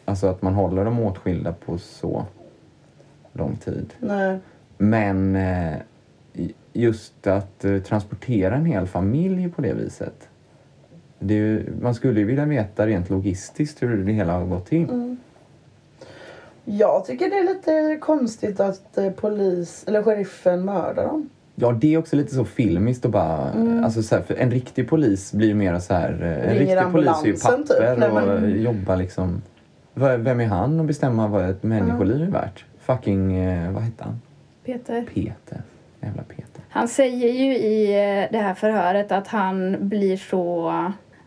[0.05, 2.25] alltså att man håller dem åtskilda på så
[3.33, 3.95] lång tid.
[3.99, 4.39] Nej.
[4.79, 5.75] Men eh,
[6.73, 10.29] just att eh, transportera en hel familj på det viset.
[11.23, 14.67] Det är ju, man skulle ju vilja veta rent logistiskt hur det hela har gått
[14.67, 14.85] till.
[14.91, 15.17] Mm.
[16.65, 21.29] Jag tycker det är lite konstigt att eh, polis, eller sheriffen mördar dem.
[21.55, 23.51] Ja, det är också lite så filmiskt och bara...
[23.85, 26.11] Alltså så här, för en riktig polis blir ju mer så här...
[26.23, 27.43] eh, En riktig polis är ju typ.
[27.43, 29.43] papper Nej, och men- jobbar liksom...
[29.95, 32.65] Vem är han att bestämma vad ett människoliv är värt?
[32.81, 33.37] Fucking...
[33.37, 34.21] eh, Vad heter han?
[34.65, 35.05] Peter.
[35.15, 35.63] Peter.
[36.01, 36.63] Jävla Peter.
[36.69, 37.87] Han säger ju i
[38.33, 40.73] det här förhöret att han blir så...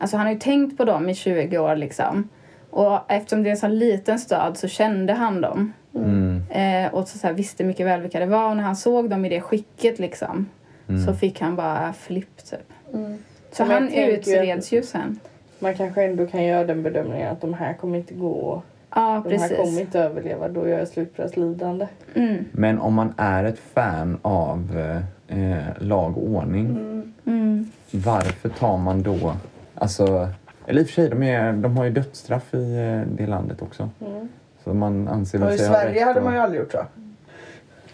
[0.03, 2.29] Alltså han har ju tänkt på dem i 20 år liksom.
[2.69, 5.73] Och eftersom det är en sån liten stad så kände han dem.
[5.95, 6.43] Mm.
[6.49, 8.49] Eh, och så, så här, visste mycket väl vilka det var.
[8.49, 10.49] Och när han såg dem i det skicket liksom.
[10.89, 11.05] Mm.
[11.05, 12.93] Så fick han bara flipp typ.
[12.93, 13.17] Mm.
[13.51, 15.19] Så Men han utreds ju sen.
[15.59, 18.61] Man kanske ändå kan göra den bedömningen att de här kommer inte gå.
[18.95, 19.79] Ja, De här kommer precis.
[19.79, 20.47] inte överleva.
[20.49, 21.87] Då gör jag slut på deras lidande.
[22.13, 22.45] Mm.
[22.51, 24.79] Men om man är ett fan av
[25.27, 26.77] eh, lag och ordning,
[27.25, 27.71] Mm.
[27.91, 29.35] varför tar man då...
[29.75, 30.29] Alltså,
[30.65, 33.61] eller i och för sig, de, är, de har ju dödsstraff i eh, det landet
[33.61, 33.89] också.
[34.05, 34.27] Mm.
[34.63, 36.85] Så man anser Och i sig Sverige hade att- man ju aldrig gjort så.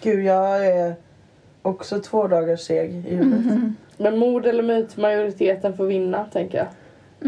[0.01, 0.95] Gud, jag är
[1.61, 3.45] också två dagars seg i huvudet.
[3.51, 3.75] Mm.
[3.97, 6.67] Men mord eller myt, majoriteten får vinna tänker jag.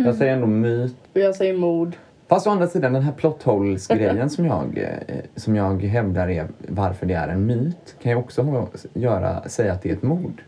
[0.05, 0.95] Jag säger ändå myt.
[1.13, 1.95] Och jag säger mord.
[2.27, 6.47] Fast å andra sidan, den här plot holes-grejen som, jag, eh, som jag hävdar är
[6.67, 10.43] varför det är en myt kan ju också göra, säga att det är ett mord.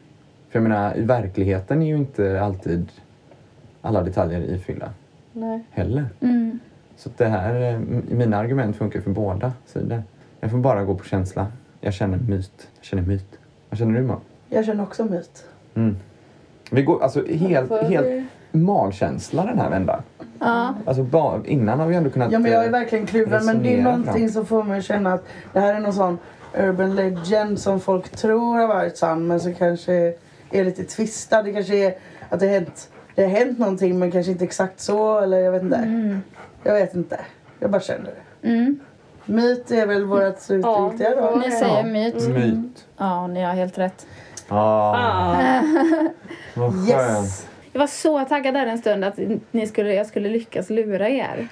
[0.50, 2.88] För jag menar, i verkligheten är ju inte alltid
[3.84, 4.90] alla detaljer ifyllda
[5.34, 5.64] Nej.
[5.72, 6.06] heller.
[6.20, 6.60] Mm.
[6.98, 10.04] Så det här, eh, mina argument funkar för båda sidor.
[10.40, 11.48] Jag får bara gå på känsla.
[11.82, 12.68] Jag känner myt.
[12.78, 13.40] Jag känner myt.
[13.70, 14.20] Vad känner du, Mal?
[14.50, 15.46] Jag känner också myt.
[15.76, 15.98] Mm.
[16.72, 20.02] Vi går, alltså helt, För- helt magkänsla den här vändan.
[20.40, 20.74] Ja.
[20.86, 22.32] Alltså bara, innan har vi ändå kunnat...
[22.32, 24.30] Ja men jag är eh, verkligen kluven men det är någonting fram.
[24.30, 26.18] som får mig att känna att det här är någon sån
[26.58, 30.14] urban legend som folk tror har varit sann men som kanske
[30.52, 31.44] är lite tvistad.
[31.44, 31.96] Det kanske är
[32.30, 35.52] att det har hänt, det har hänt någonting men kanske inte exakt så eller jag
[35.52, 36.22] vet inte.
[36.64, 37.20] Jag vet inte.
[37.60, 38.48] Jag bara känner det.
[38.50, 38.80] Mm.
[39.26, 41.36] Myt är väl vårt slutgiltiga då.
[41.46, 42.28] Ni säger myt.
[42.28, 42.86] Myt.
[42.98, 44.06] Ja, ni har helt rätt.
[44.48, 45.62] Ah, Ah.
[46.56, 46.90] vad skönt.
[46.90, 47.48] Yes!
[47.72, 49.20] Jag var så taggad där en stund att
[49.52, 51.48] ni skulle, jag skulle lyckas lura er.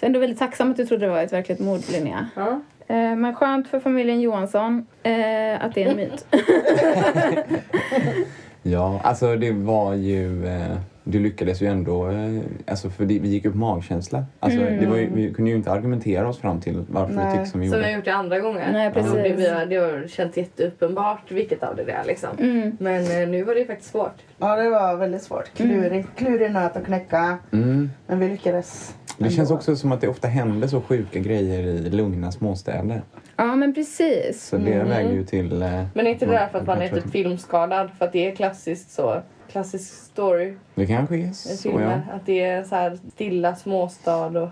[0.00, 2.28] Så ändå väldigt tacksam att du trodde det var ett verkligt mord, Linnea.
[2.36, 2.60] Ja.
[2.86, 6.26] Eh, men skönt för familjen Johansson eh, att det är en myt.
[8.70, 10.46] Ja, alltså det var ju...
[10.48, 10.76] Eh,
[11.10, 12.08] du lyckades ju ändå...
[12.10, 14.24] Eh, alltså för det, vi gick upp magkänsla.
[14.40, 17.26] Alltså, det var ju, vi kunde ju inte argumentera oss fram till varför Nej.
[17.26, 17.96] vi tyckte som vi Som vi har gjorde.
[17.96, 18.72] gjort det andra gånger.
[18.72, 19.12] Nej, precis.
[19.12, 22.28] Då blev vi, det har känts jätteuppenbart vilket av det det är liksom.
[22.38, 22.76] Mm.
[22.80, 24.16] Men eh, nu var det faktiskt svårt.
[24.38, 25.50] Ja det var väldigt svårt.
[25.56, 26.08] Klurigt.
[26.16, 27.38] Klurig nöt att knäcka.
[27.52, 27.90] Mm.
[28.06, 28.94] Men vi lyckades.
[29.18, 33.02] Det känns också som att det ofta händer så sjuka grejer i lugna småstäder.
[33.36, 34.44] Ja, men precis.
[34.48, 35.62] Så det väger ju till...
[35.62, 37.90] Eh, Men är inte det därför att man är tror typ filmskadad?
[37.98, 39.22] För att det är klassiskt så.
[39.50, 42.00] Klassisk story Det kanske är så, ja.
[42.12, 44.48] Att det är så här stilla småstad och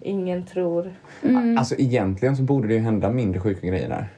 [0.00, 0.94] ingen tror.
[1.22, 1.58] Mm.
[1.58, 4.08] Alltså egentligen så borde det ju hända mindre sjuka grejer där.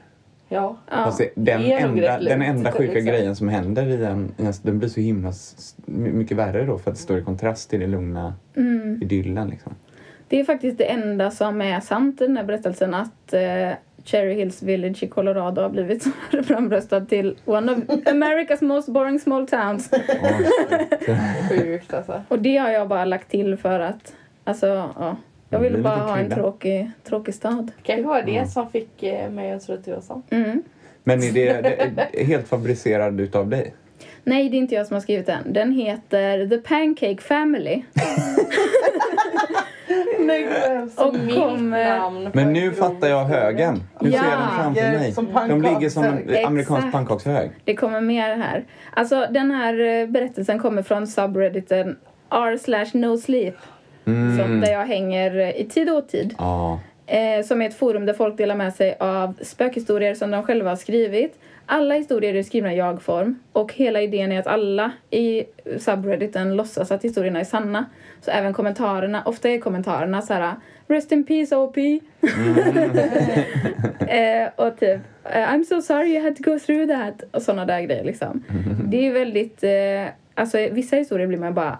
[0.49, 0.77] Ja.
[0.91, 1.03] Ja.
[1.03, 3.05] Fast det, den, Det enda, den enda sjuka liksom.
[3.05, 4.53] grejen som händer i en, i en...
[4.61, 5.33] Den blir så himla
[5.85, 9.01] mycket värre då för att det står i kontrast till det lugna Mm.
[9.01, 9.75] idyllen liksom.
[10.27, 13.71] Det är faktiskt det enda som är sant i den här berättelsen att eh,
[14.05, 16.07] Cherry Hills Village i Colorado har blivit
[16.47, 19.89] framröstad till one of America's most boring small towns.
[21.49, 22.21] Sjukt alltså.
[22.27, 24.67] Och det har jag bara lagt till för att, alltså,
[24.99, 25.17] ja.
[25.49, 27.71] Jag ville bara ha en tråkig, tråkig stad.
[27.83, 30.25] Kanske var det som fick eh, mig att tro att det var sant.
[30.29, 30.63] Mm.
[31.03, 31.61] Men är det,
[31.95, 33.73] det är helt fabricerad utav dig?
[34.23, 35.53] Nej, det är inte jag som har skrivit den.
[35.53, 37.83] Den heter The Pancake Family.
[40.95, 42.35] Och kommer...
[42.35, 43.83] Men en nu fattar jag högen.
[44.01, 44.19] Nu Ja.
[44.21, 45.49] ser jag den framför mig.
[45.49, 47.51] De ligger som en amerikansk pannkakshög.
[47.63, 48.63] Det kommer mer här.
[48.93, 51.97] Alltså den här eh, berättelsen kommer från subredditen
[52.31, 53.55] r slash no sleep.
[54.39, 56.35] Som där jag hänger eh, i tid och otid.
[56.37, 56.79] Ja.
[57.09, 60.69] Eh, som är ett forum där folk delar med sig av spökhistorier som de själva
[60.69, 61.39] har skrivit.
[61.65, 65.43] Alla historier är skrivna i jag-form och hela idén är att alla i
[65.77, 67.85] subredditen låtsas att historierna är sanna.
[68.21, 70.53] Så även kommentarerna, ofta är kommentarerna så här
[70.87, 71.77] Rest in peace OP.
[71.77, 71.87] eh,
[74.55, 77.23] och typ eh, I'm so sorry you had to go through that.
[77.31, 78.43] Och sådana där grejer liksom.
[78.85, 81.77] Det är väldigt, eh, alltså vissa historier blir man bara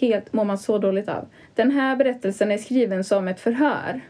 [0.00, 1.26] helt, mår man så dåligt av.
[1.54, 4.00] Den här berättelsen är skriven som ett förhör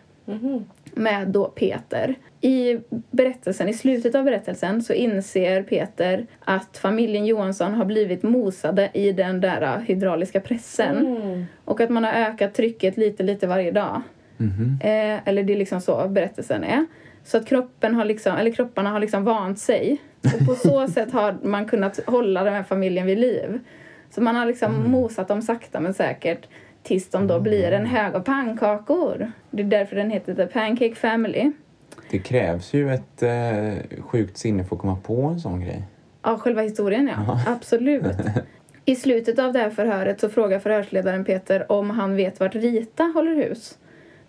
[0.95, 2.14] med då Peter.
[2.40, 2.79] I
[3.11, 9.12] berättelsen, i slutet av berättelsen så inser Peter att familjen Johansson har blivit mosade i
[9.12, 11.47] den där hydrauliska pressen.
[11.64, 14.03] Och att man har ökat trycket lite, lite varje dag.
[14.81, 16.87] Eh, eller det är liksom så berättelsen är.
[17.25, 20.03] Så att kroppen har liksom, eller kropparna har liksom vant sig.
[20.23, 23.61] Och på så sätt har man kunnat hålla den här familjen vid liv.
[24.11, 26.49] Så man har liksom mosat dem sakta men säkert
[26.83, 29.33] tills de då blir en hög av pannkakor.
[29.51, 31.53] Det är därför den heter The Pancake Family.
[32.11, 35.83] Det krävs ju ett eh, sjukt sinne för att komma på en sån grej.
[36.23, 37.40] Ja, själva historien ja.
[37.47, 38.16] Absolut.
[38.85, 43.05] I slutet av det här förhöret så frågar förhörsledaren Peter om han vet vart Rita
[43.05, 43.79] håller hus.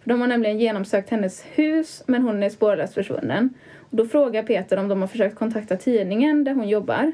[0.02, 3.50] För de har nämligen genomsökt hennes hus men hon är spårlöst försvunnen.
[3.78, 7.12] Och då frågar Peter om de har försökt kontakta tidningen där hon jobbar.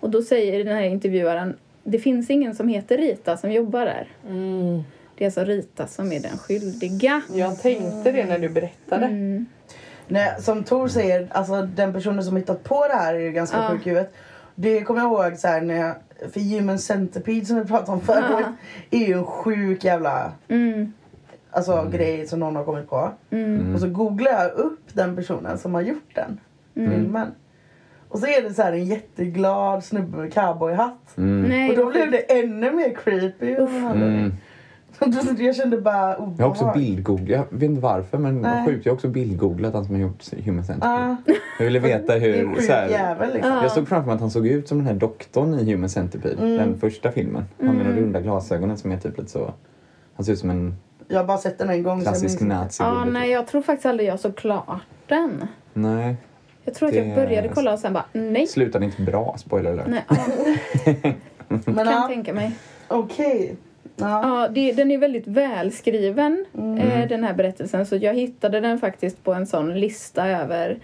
[0.00, 4.08] Och då säger den här intervjuaren det finns ingen som heter Rita som jobbar där.
[5.18, 7.22] Det är alltså Rita som är den skyldiga.
[7.34, 9.06] Jag tänkte det när du berättade.
[9.06, 9.46] Mm.
[10.08, 13.56] Nej, som Tor säger, alltså den personen som hittat på det här är ju ganska
[13.56, 13.68] Ja.
[13.68, 14.14] sjuk huvudet.
[14.54, 15.94] Det kommer jag ihåg så här när jag,
[16.32, 18.46] för Human Centipede som vi pratade om förut
[18.90, 20.92] är ju en sjuk jävla Mm.
[21.50, 23.10] alltså, grej som någon har kommit på.
[23.30, 23.74] Mm.
[23.74, 26.40] Och så googlar jag upp den personen som har gjort den
[26.74, 27.26] filmen.
[28.10, 31.12] Och så är det så här en jätteglad snubbe med cowboyhatt.
[31.14, 33.56] Nej, Och då blev det ännu mer creepy.
[33.56, 34.32] anledning.
[35.38, 36.34] jag kände bara obehag.
[36.38, 38.66] Jag har också bildgooglat, jag vet inte varför men Nej.
[38.66, 41.16] sjukt, jag har också bildgooglat han som har gjort Human Centipede.
[41.26, 42.60] Ja, Jag ville veta det är en hur...
[42.60, 43.52] Så här, jävel liksom.
[43.52, 46.56] jag såg framför mig att han såg ut som den här doktorn i Human Centipede,
[46.56, 47.44] den första filmen.
[47.62, 49.52] Han med de runda glasögonen som är typ lite så...
[50.14, 50.76] Han ser ut som en
[51.08, 52.00] Jag har bara sett den en gång.
[52.00, 55.46] klassisk nazi Ja, nej, jag tror faktiskt aldrig jag såg klart den.
[55.72, 56.16] Nej,
[56.70, 58.46] Jag tror att Det- jag började kolla och sen bara nej.
[58.46, 59.86] slutade inte bra, spoiler alert.
[59.88, 61.12] nej ja,
[61.48, 62.52] Men kan ja, tänka mig.
[62.88, 63.56] okej.
[63.96, 64.40] Ja.
[64.42, 66.44] Ja, det, den är väldigt välskriven,
[66.80, 67.86] eh, den här berättelsen.
[67.86, 70.78] Så jag hittade den faktiskt på en sån lista över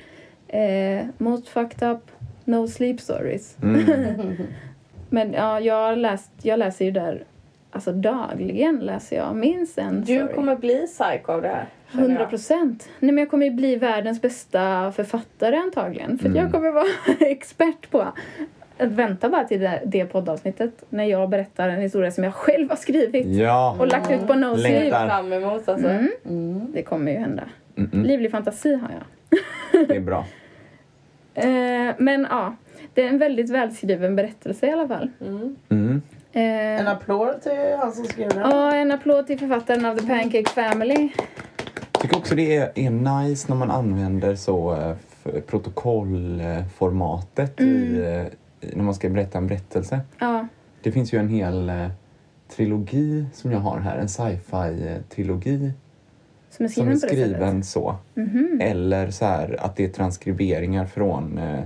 [0.49, 2.01] eh, Most fucked up
[2.45, 3.57] no sleep stories.
[5.11, 7.25] Men ja, jag, läst, jag läser ju där,
[7.71, 10.35] alltså dagligen läser jag minst en Du story.
[10.35, 11.67] kommer bli psycho av det här.
[11.93, 12.11] Känner jag.
[12.11, 12.89] 100 procent.
[13.01, 16.19] Nej, men jag kommer ju bli världens bästa författare antagligen.
[16.19, 16.87] För att jag kommer vara
[17.21, 18.01] expert på
[18.79, 22.69] att vänta bara till det, det poddavsnittet när jag berättar en historia som jag själv
[22.71, 24.63] har skrivit Ja, och lagt ut på Nosy.
[24.63, 25.09] Längtar.
[25.09, 25.89] fram emot alltså.
[26.29, 26.67] Mm.
[26.73, 27.43] Det kommer ju hända.
[27.93, 29.89] Livlig fantasi har jag.
[29.89, 30.25] det är bra.
[31.39, 32.57] Eh, men ja,
[32.95, 35.11] det är en väldigt välskriven berättelse i alla fall.
[35.21, 35.57] Mm.
[35.69, 36.03] Mm.
[36.33, 38.39] Eh, En applåd till han som skrev den.
[38.51, 41.09] Ja, en applåd till författaren av The Pancake Family.
[42.07, 44.95] Tycker också det är, är nice när man använder så eh,
[45.47, 48.27] protokollformatet i, eh,
[48.71, 50.01] i- när man ska berätta en berättelse.
[50.19, 50.47] Ja,
[50.83, 51.87] Det finns ju en hel eh,
[52.49, 55.73] trilogi som jag har här, en sci-fi-trilogi
[56.51, 57.97] som är som är skriven skriven så.
[58.15, 58.59] Mhm.
[58.63, 61.63] Eller så här att det är transkriberingar från eh,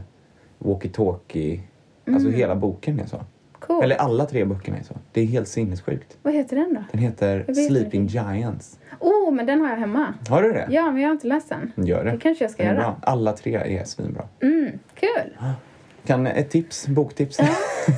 [0.58, 1.60] walkie-talkie.
[2.06, 3.20] Alltså hela boken är så.
[3.60, 3.84] Cool.
[3.84, 4.94] Eller alla tre böckerna är så.
[5.12, 6.18] Det är helt sinnessjukt.
[6.22, 6.84] Vad heter den då?
[6.92, 8.78] Den heter Sleeping Giants.
[9.00, 10.14] Oh, men den har jag hemma.
[10.28, 10.66] Har du det?
[10.70, 11.72] Ja, men jag har inte läst den.
[11.86, 12.10] Gör det.
[12.10, 12.74] Det kanske jag ska göra.
[12.74, 12.96] bra.
[13.02, 14.24] Alla tre är svinbra.
[14.42, 15.36] Mm, kul.
[16.06, 17.40] Kan, ett tips, boktips.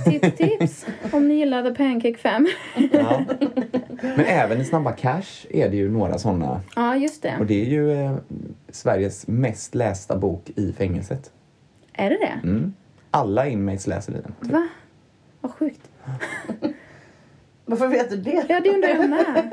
[0.04, 0.86] Tips, tips.
[1.12, 2.52] Om ni gillar The Pancake Family.
[2.92, 3.22] Ja.
[4.02, 6.60] Men även i Snabba Cash är det ju några sådana.
[6.76, 7.54] Ja, just Och det.
[7.54, 8.14] det är ju eh,
[8.70, 11.30] Sveriges mest lästa bok i fängelset.
[11.92, 12.48] Är det det?
[12.48, 12.72] Mm.
[13.10, 14.52] Alla inmates läser i den.
[14.52, 14.68] Va?
[15.42, 15.90] Vad sjukt.
[17.64, 18.44] Varför vet du det?
[18.48, 19.52] Ja, det undrar jag med.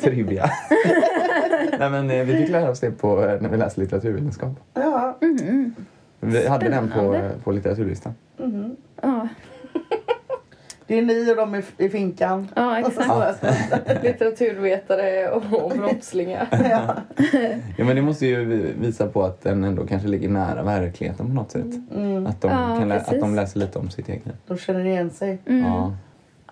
[0.02, 0.50] Trivia.
[1.78, 4.52] Nej, men, eh, vi fick lära oss det på, eh, när vi läste litteraturvetenskap.
[4.74, 5.18] Ja.
[5.20, 5.74] Mhm.
[6.20, 8.12] Vi hade den på, på litteraturlistan.
[9.02, 9.28] Ja,
[10.92, 12.48] Det är ni och de i, i finkan.
[12.56, 13.42] ja, exakt.
[14.02, 16.46] Litteraturvetare och brottslingar.
[16.70, 16.94] Ja.
[17.76, 21.26] Ja, men det måste ju vi- visa på att den ändå kanske ligger nära verkligheten
[21.26, 21.64] på något sätt.
[21.94, 22.26] Mm.
[22.26, 23.12] Att, de Ja, kan lä- precis.
[23.14, 24.22] att de läser lite om sitt eget.
[24.46, 25.38] De känner igen sig.
[25.44, 25.96] Ja.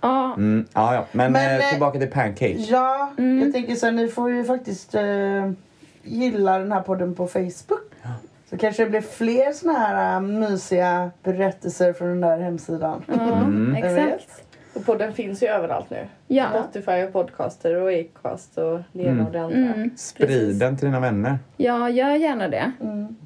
[0.02, 1.04] Ja, Mm, ja, ja.
[1.12, 2.52] Men, Men, eh, eh, tillbaka till Pancake.
[2.52, 3.42] Ja, Mm.
[3.42, 5.02] jag tänker så här, ni får ju faktiskt eh,
[6.02, 7.89] gilla den här podden på Facebook.
[8.50, 13.02] Så kanske det blir fler såna här uh, mysiga berättelser från den där hemsidan.
[13.06, 13.76] ja Mm.
[13.76, 14.44] Exakt.
[14.74, 16.06] Och podden finns ju överallt nu.
[16.26, 16.46] Ja.
[16.50, 19.26] Spotify och podcaster och Acast och det ena Mm.
[19.26, 19.56] och det andra.
[19.74, 19.90] Mm.
[19.96, 21.38] Sprid den till dina vänner.
[21.56, 22.72] Ja, gör gärna det.
[22.80, 23.16] Mm.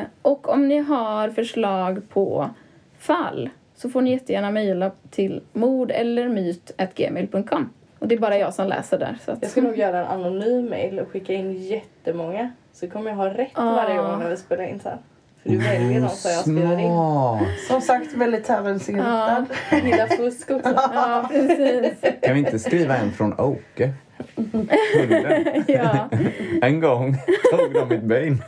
[0.00, 2.50] Eh, och om ni har förslag på
[2.98, 7.70] fall så får ni jättegärna mejla till mord eller myt.gmail.com.
[7.98, 9.18] Och det är bara jag som läser där.
[9.24, 9.38] Så att...
[9.42, 12.50] Jag ska nog göra en anonym mail och skicka in jättemånga.
[12.80, 13.74] Så kommer jag ha rätt Ah.
[13.74, 14.98] varje gång när vi spelar in sen.
[15.42, 17.46] För du väljer någon som jag spelar in.
[17.68, 19.46] Som sagt, väldigt tävlingsinriktad.
[19.70, 19.78] Ja.
[19.78, 20.72] Gillar fusk också.
[20.74, 22.00] ja, precis.
[22.22, 23.92] Kan vi inte skriva en från Åke?
[25.66, 26.08] Ja.
[26.62, 27.16] En gång
[27.50, 28.42] tog de mitt ben.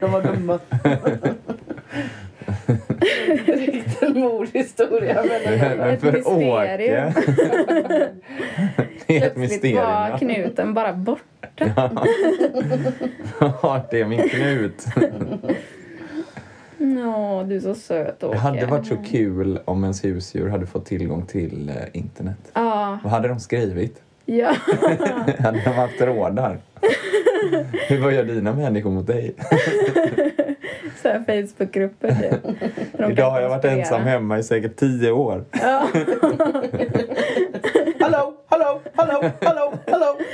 [0.00, 0.58] De var dumma.
[4.20, 5.22] Mordhistoria.
[5.28, 7.08] Men Men Ett för mysterium.
[7.08, 7.12] Åke.
[9.06, 9.76] Det är ett Plötsligt mysterium.
[9.84, 10.18] var ja.
[10.18, 11.22] knuten bara bort.
[13.40, 14.86] Ja, det är min knut.
[16.78, 18.34] Nå, du är så söt Åke.
[18.34, 22.36] Det hade varit så kul om ens husdjur hade fått tillgång till eh, internet.
[22.52, 24.02] Ja, Vad hade de skrivit?
[24.24, 24.54] ja.
[25.38, 26.58] Hade de haft rådar?
[27.88, 29.34] Hur vad gör dina människor mot dig?
[31.02, 32.34] Så här Facebookgrupper typ.
[33.10, 35.44] Idag har jag varit ensam hemma i säkert tio år.
[35.50, 35.88] Ja.
[38.00, 40.16] Hallå, hallå, hallå, hallå, hallå.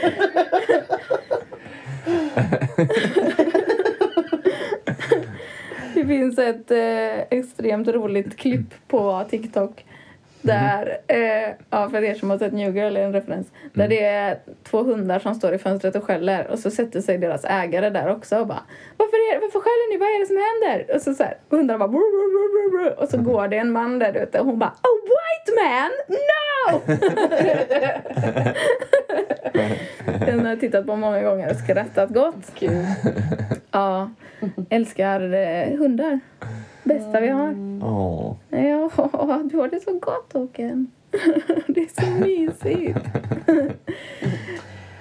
[5.95, 9.85] Det finns ett eh, extremt roligt klipp på TikTok.
[10.47, 13.47] Där, eh, ja för er som har sett New Girl är en referens.
[13.73, 14.39] Där det är
[14.71, 18.11] två hundar som står i fönstret och skäller och så sätter sig deras ägare där
[18.11, 18.63] också och bara
[18.97, 19.99] Varför, är, varför skäller ni?
[19.99, 20.95] Vad är det som händer?
[20.95, 23.01] Och så, så här, hundarna bara brr, brr, brr.
[23.03, 25.91] Och så går det en man där ute och hon bara A white man?
[26.09, 26.81] No!
[30.27, 32.55] Den har jag tittat på många gånger och skrattat gott.
[32.55, 32.87] Kul.
[33.71, 34.11] Ja,
[34.71, 36.21] älskar eh, hundar.
[36.87, 37.55] Bästa vi har.
[37.83, 38.35] Åh.
[38.51, 38.91] Ja,
[39.51, 40.91] du har det så gott Håkan.
[41.67, 42.99] Det är så mysigt.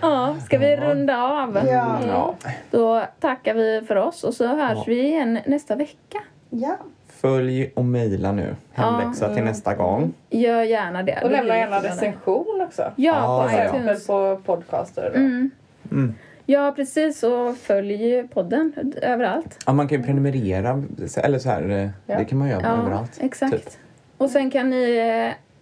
[0.01, 1.55] Ja, ska vi runda av?
[1.67, 1.99] Ja.
[2.07, 2.35] Ja.
[2.71, 4.83] Då tackar vi för oss och så hörs Ja.
[4.87, 6.19] vi igen nästa vecka.
[6.49, 6.77] Ja.
[7.07, 8.55] Följ och mejla nu.
[8.73, 10.13] Hemläxa till nästa gång.
[10.29, 11.19] Gör gärna det.
[11.23, 12.81] Och lämna gärna recension också.
[12.81, 13.63] Ja, Ja, på ja, ja.
[13.63, 14.07] Exempel iTunes.
[14.07, 15.11] på podcaster.
[15.13, 15.19] Då.
[15.19, 15.51] Mm.
[15.91, 16.13] Mm.
[16.45, 17.23] Ja, precis.
[17.23, 19.59] Och följ podden överallt.
[19.65, 20.83] Ja, man kan ju prenumerera.
[21.23, 22.17] Eller så här, eh, Ja.
[22.19, 23.17] det kan man göra Ja, överallt.
[23.21, 23.53] exakt.
[23.53, 23.69] Typ.
[24.17, 24.95] Och sen kan ni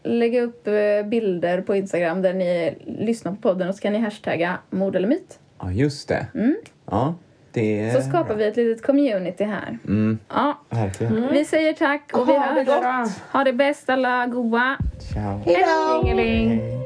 [0.03, 0.73] eh, lägga upp eh,
[1.05, 5.07] bilder på Instagram där ni lyssnar på podden och så kan ni hashtagga mord eller
[5.07, 5.39] myt.
[5.61, 6.27] Ja, just det.
[6.35, 6.55] Mm.
[6.91, 7.15] Ja,
[7.51, 9.77] det är Så skapar vi ett litet community här.
[9.87, 11.27] Mm, Ja, verkligen.
[11.33, 12.67] vi säger tack och vi Ha det hörs.
[13.07, 13.21] gott.
[13.31, 14.77] Ha det bäst alla goa.
[15.13, 15.41] Ciao.
[15.45, 16.82] Hej då!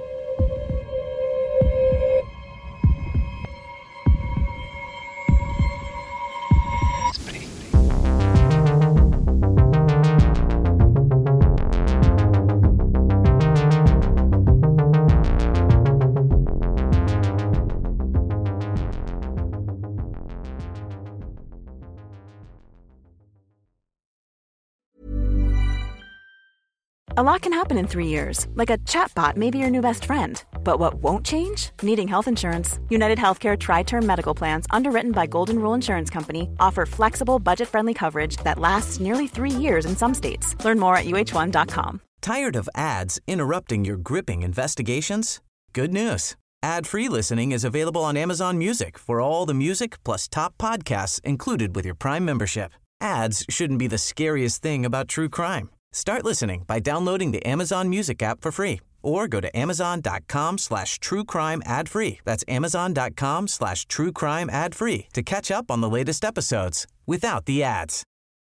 [27.17, 30.05] A lot can happen in three years, like a chatbot may be your new best
[30.05, 30.43] friend.
[30.63, 31.71] But what won't change?
[31.81, 32.79] Needing health insurance.
[32.89, 37.69] United Healthcare Tri Term Medical Plans, underwritten by Golden Rule Insurance Company, offer flexible, budget
[37.69, 40.55] friendly coverage that lasts nearly three years in some states.
[40.63, 42.01] Learn more at uh1.com.
[42.21, 45.41] Tired of ads interrupting your gripping investigations?
[45.73, 46.35] Good news.
[46.61, 51.75] Ad-free listening is available on Amazon Music for all the music plus top podcasts included
[51.75, 52.73] with your Prime membership.
[53.01, 55.71] Ads shouldn't be the scariest thing about true crime.
[55.97, 60.99] Start listening by downloading the Amazon Music app for free or go to amazon.com slash
[60.99, 62.19] true crime ad free.
[62.23, 67.45] That's amazon.com slash true crime ad free to catch up on the latest episodes without
[67.47, 68.03] the ads.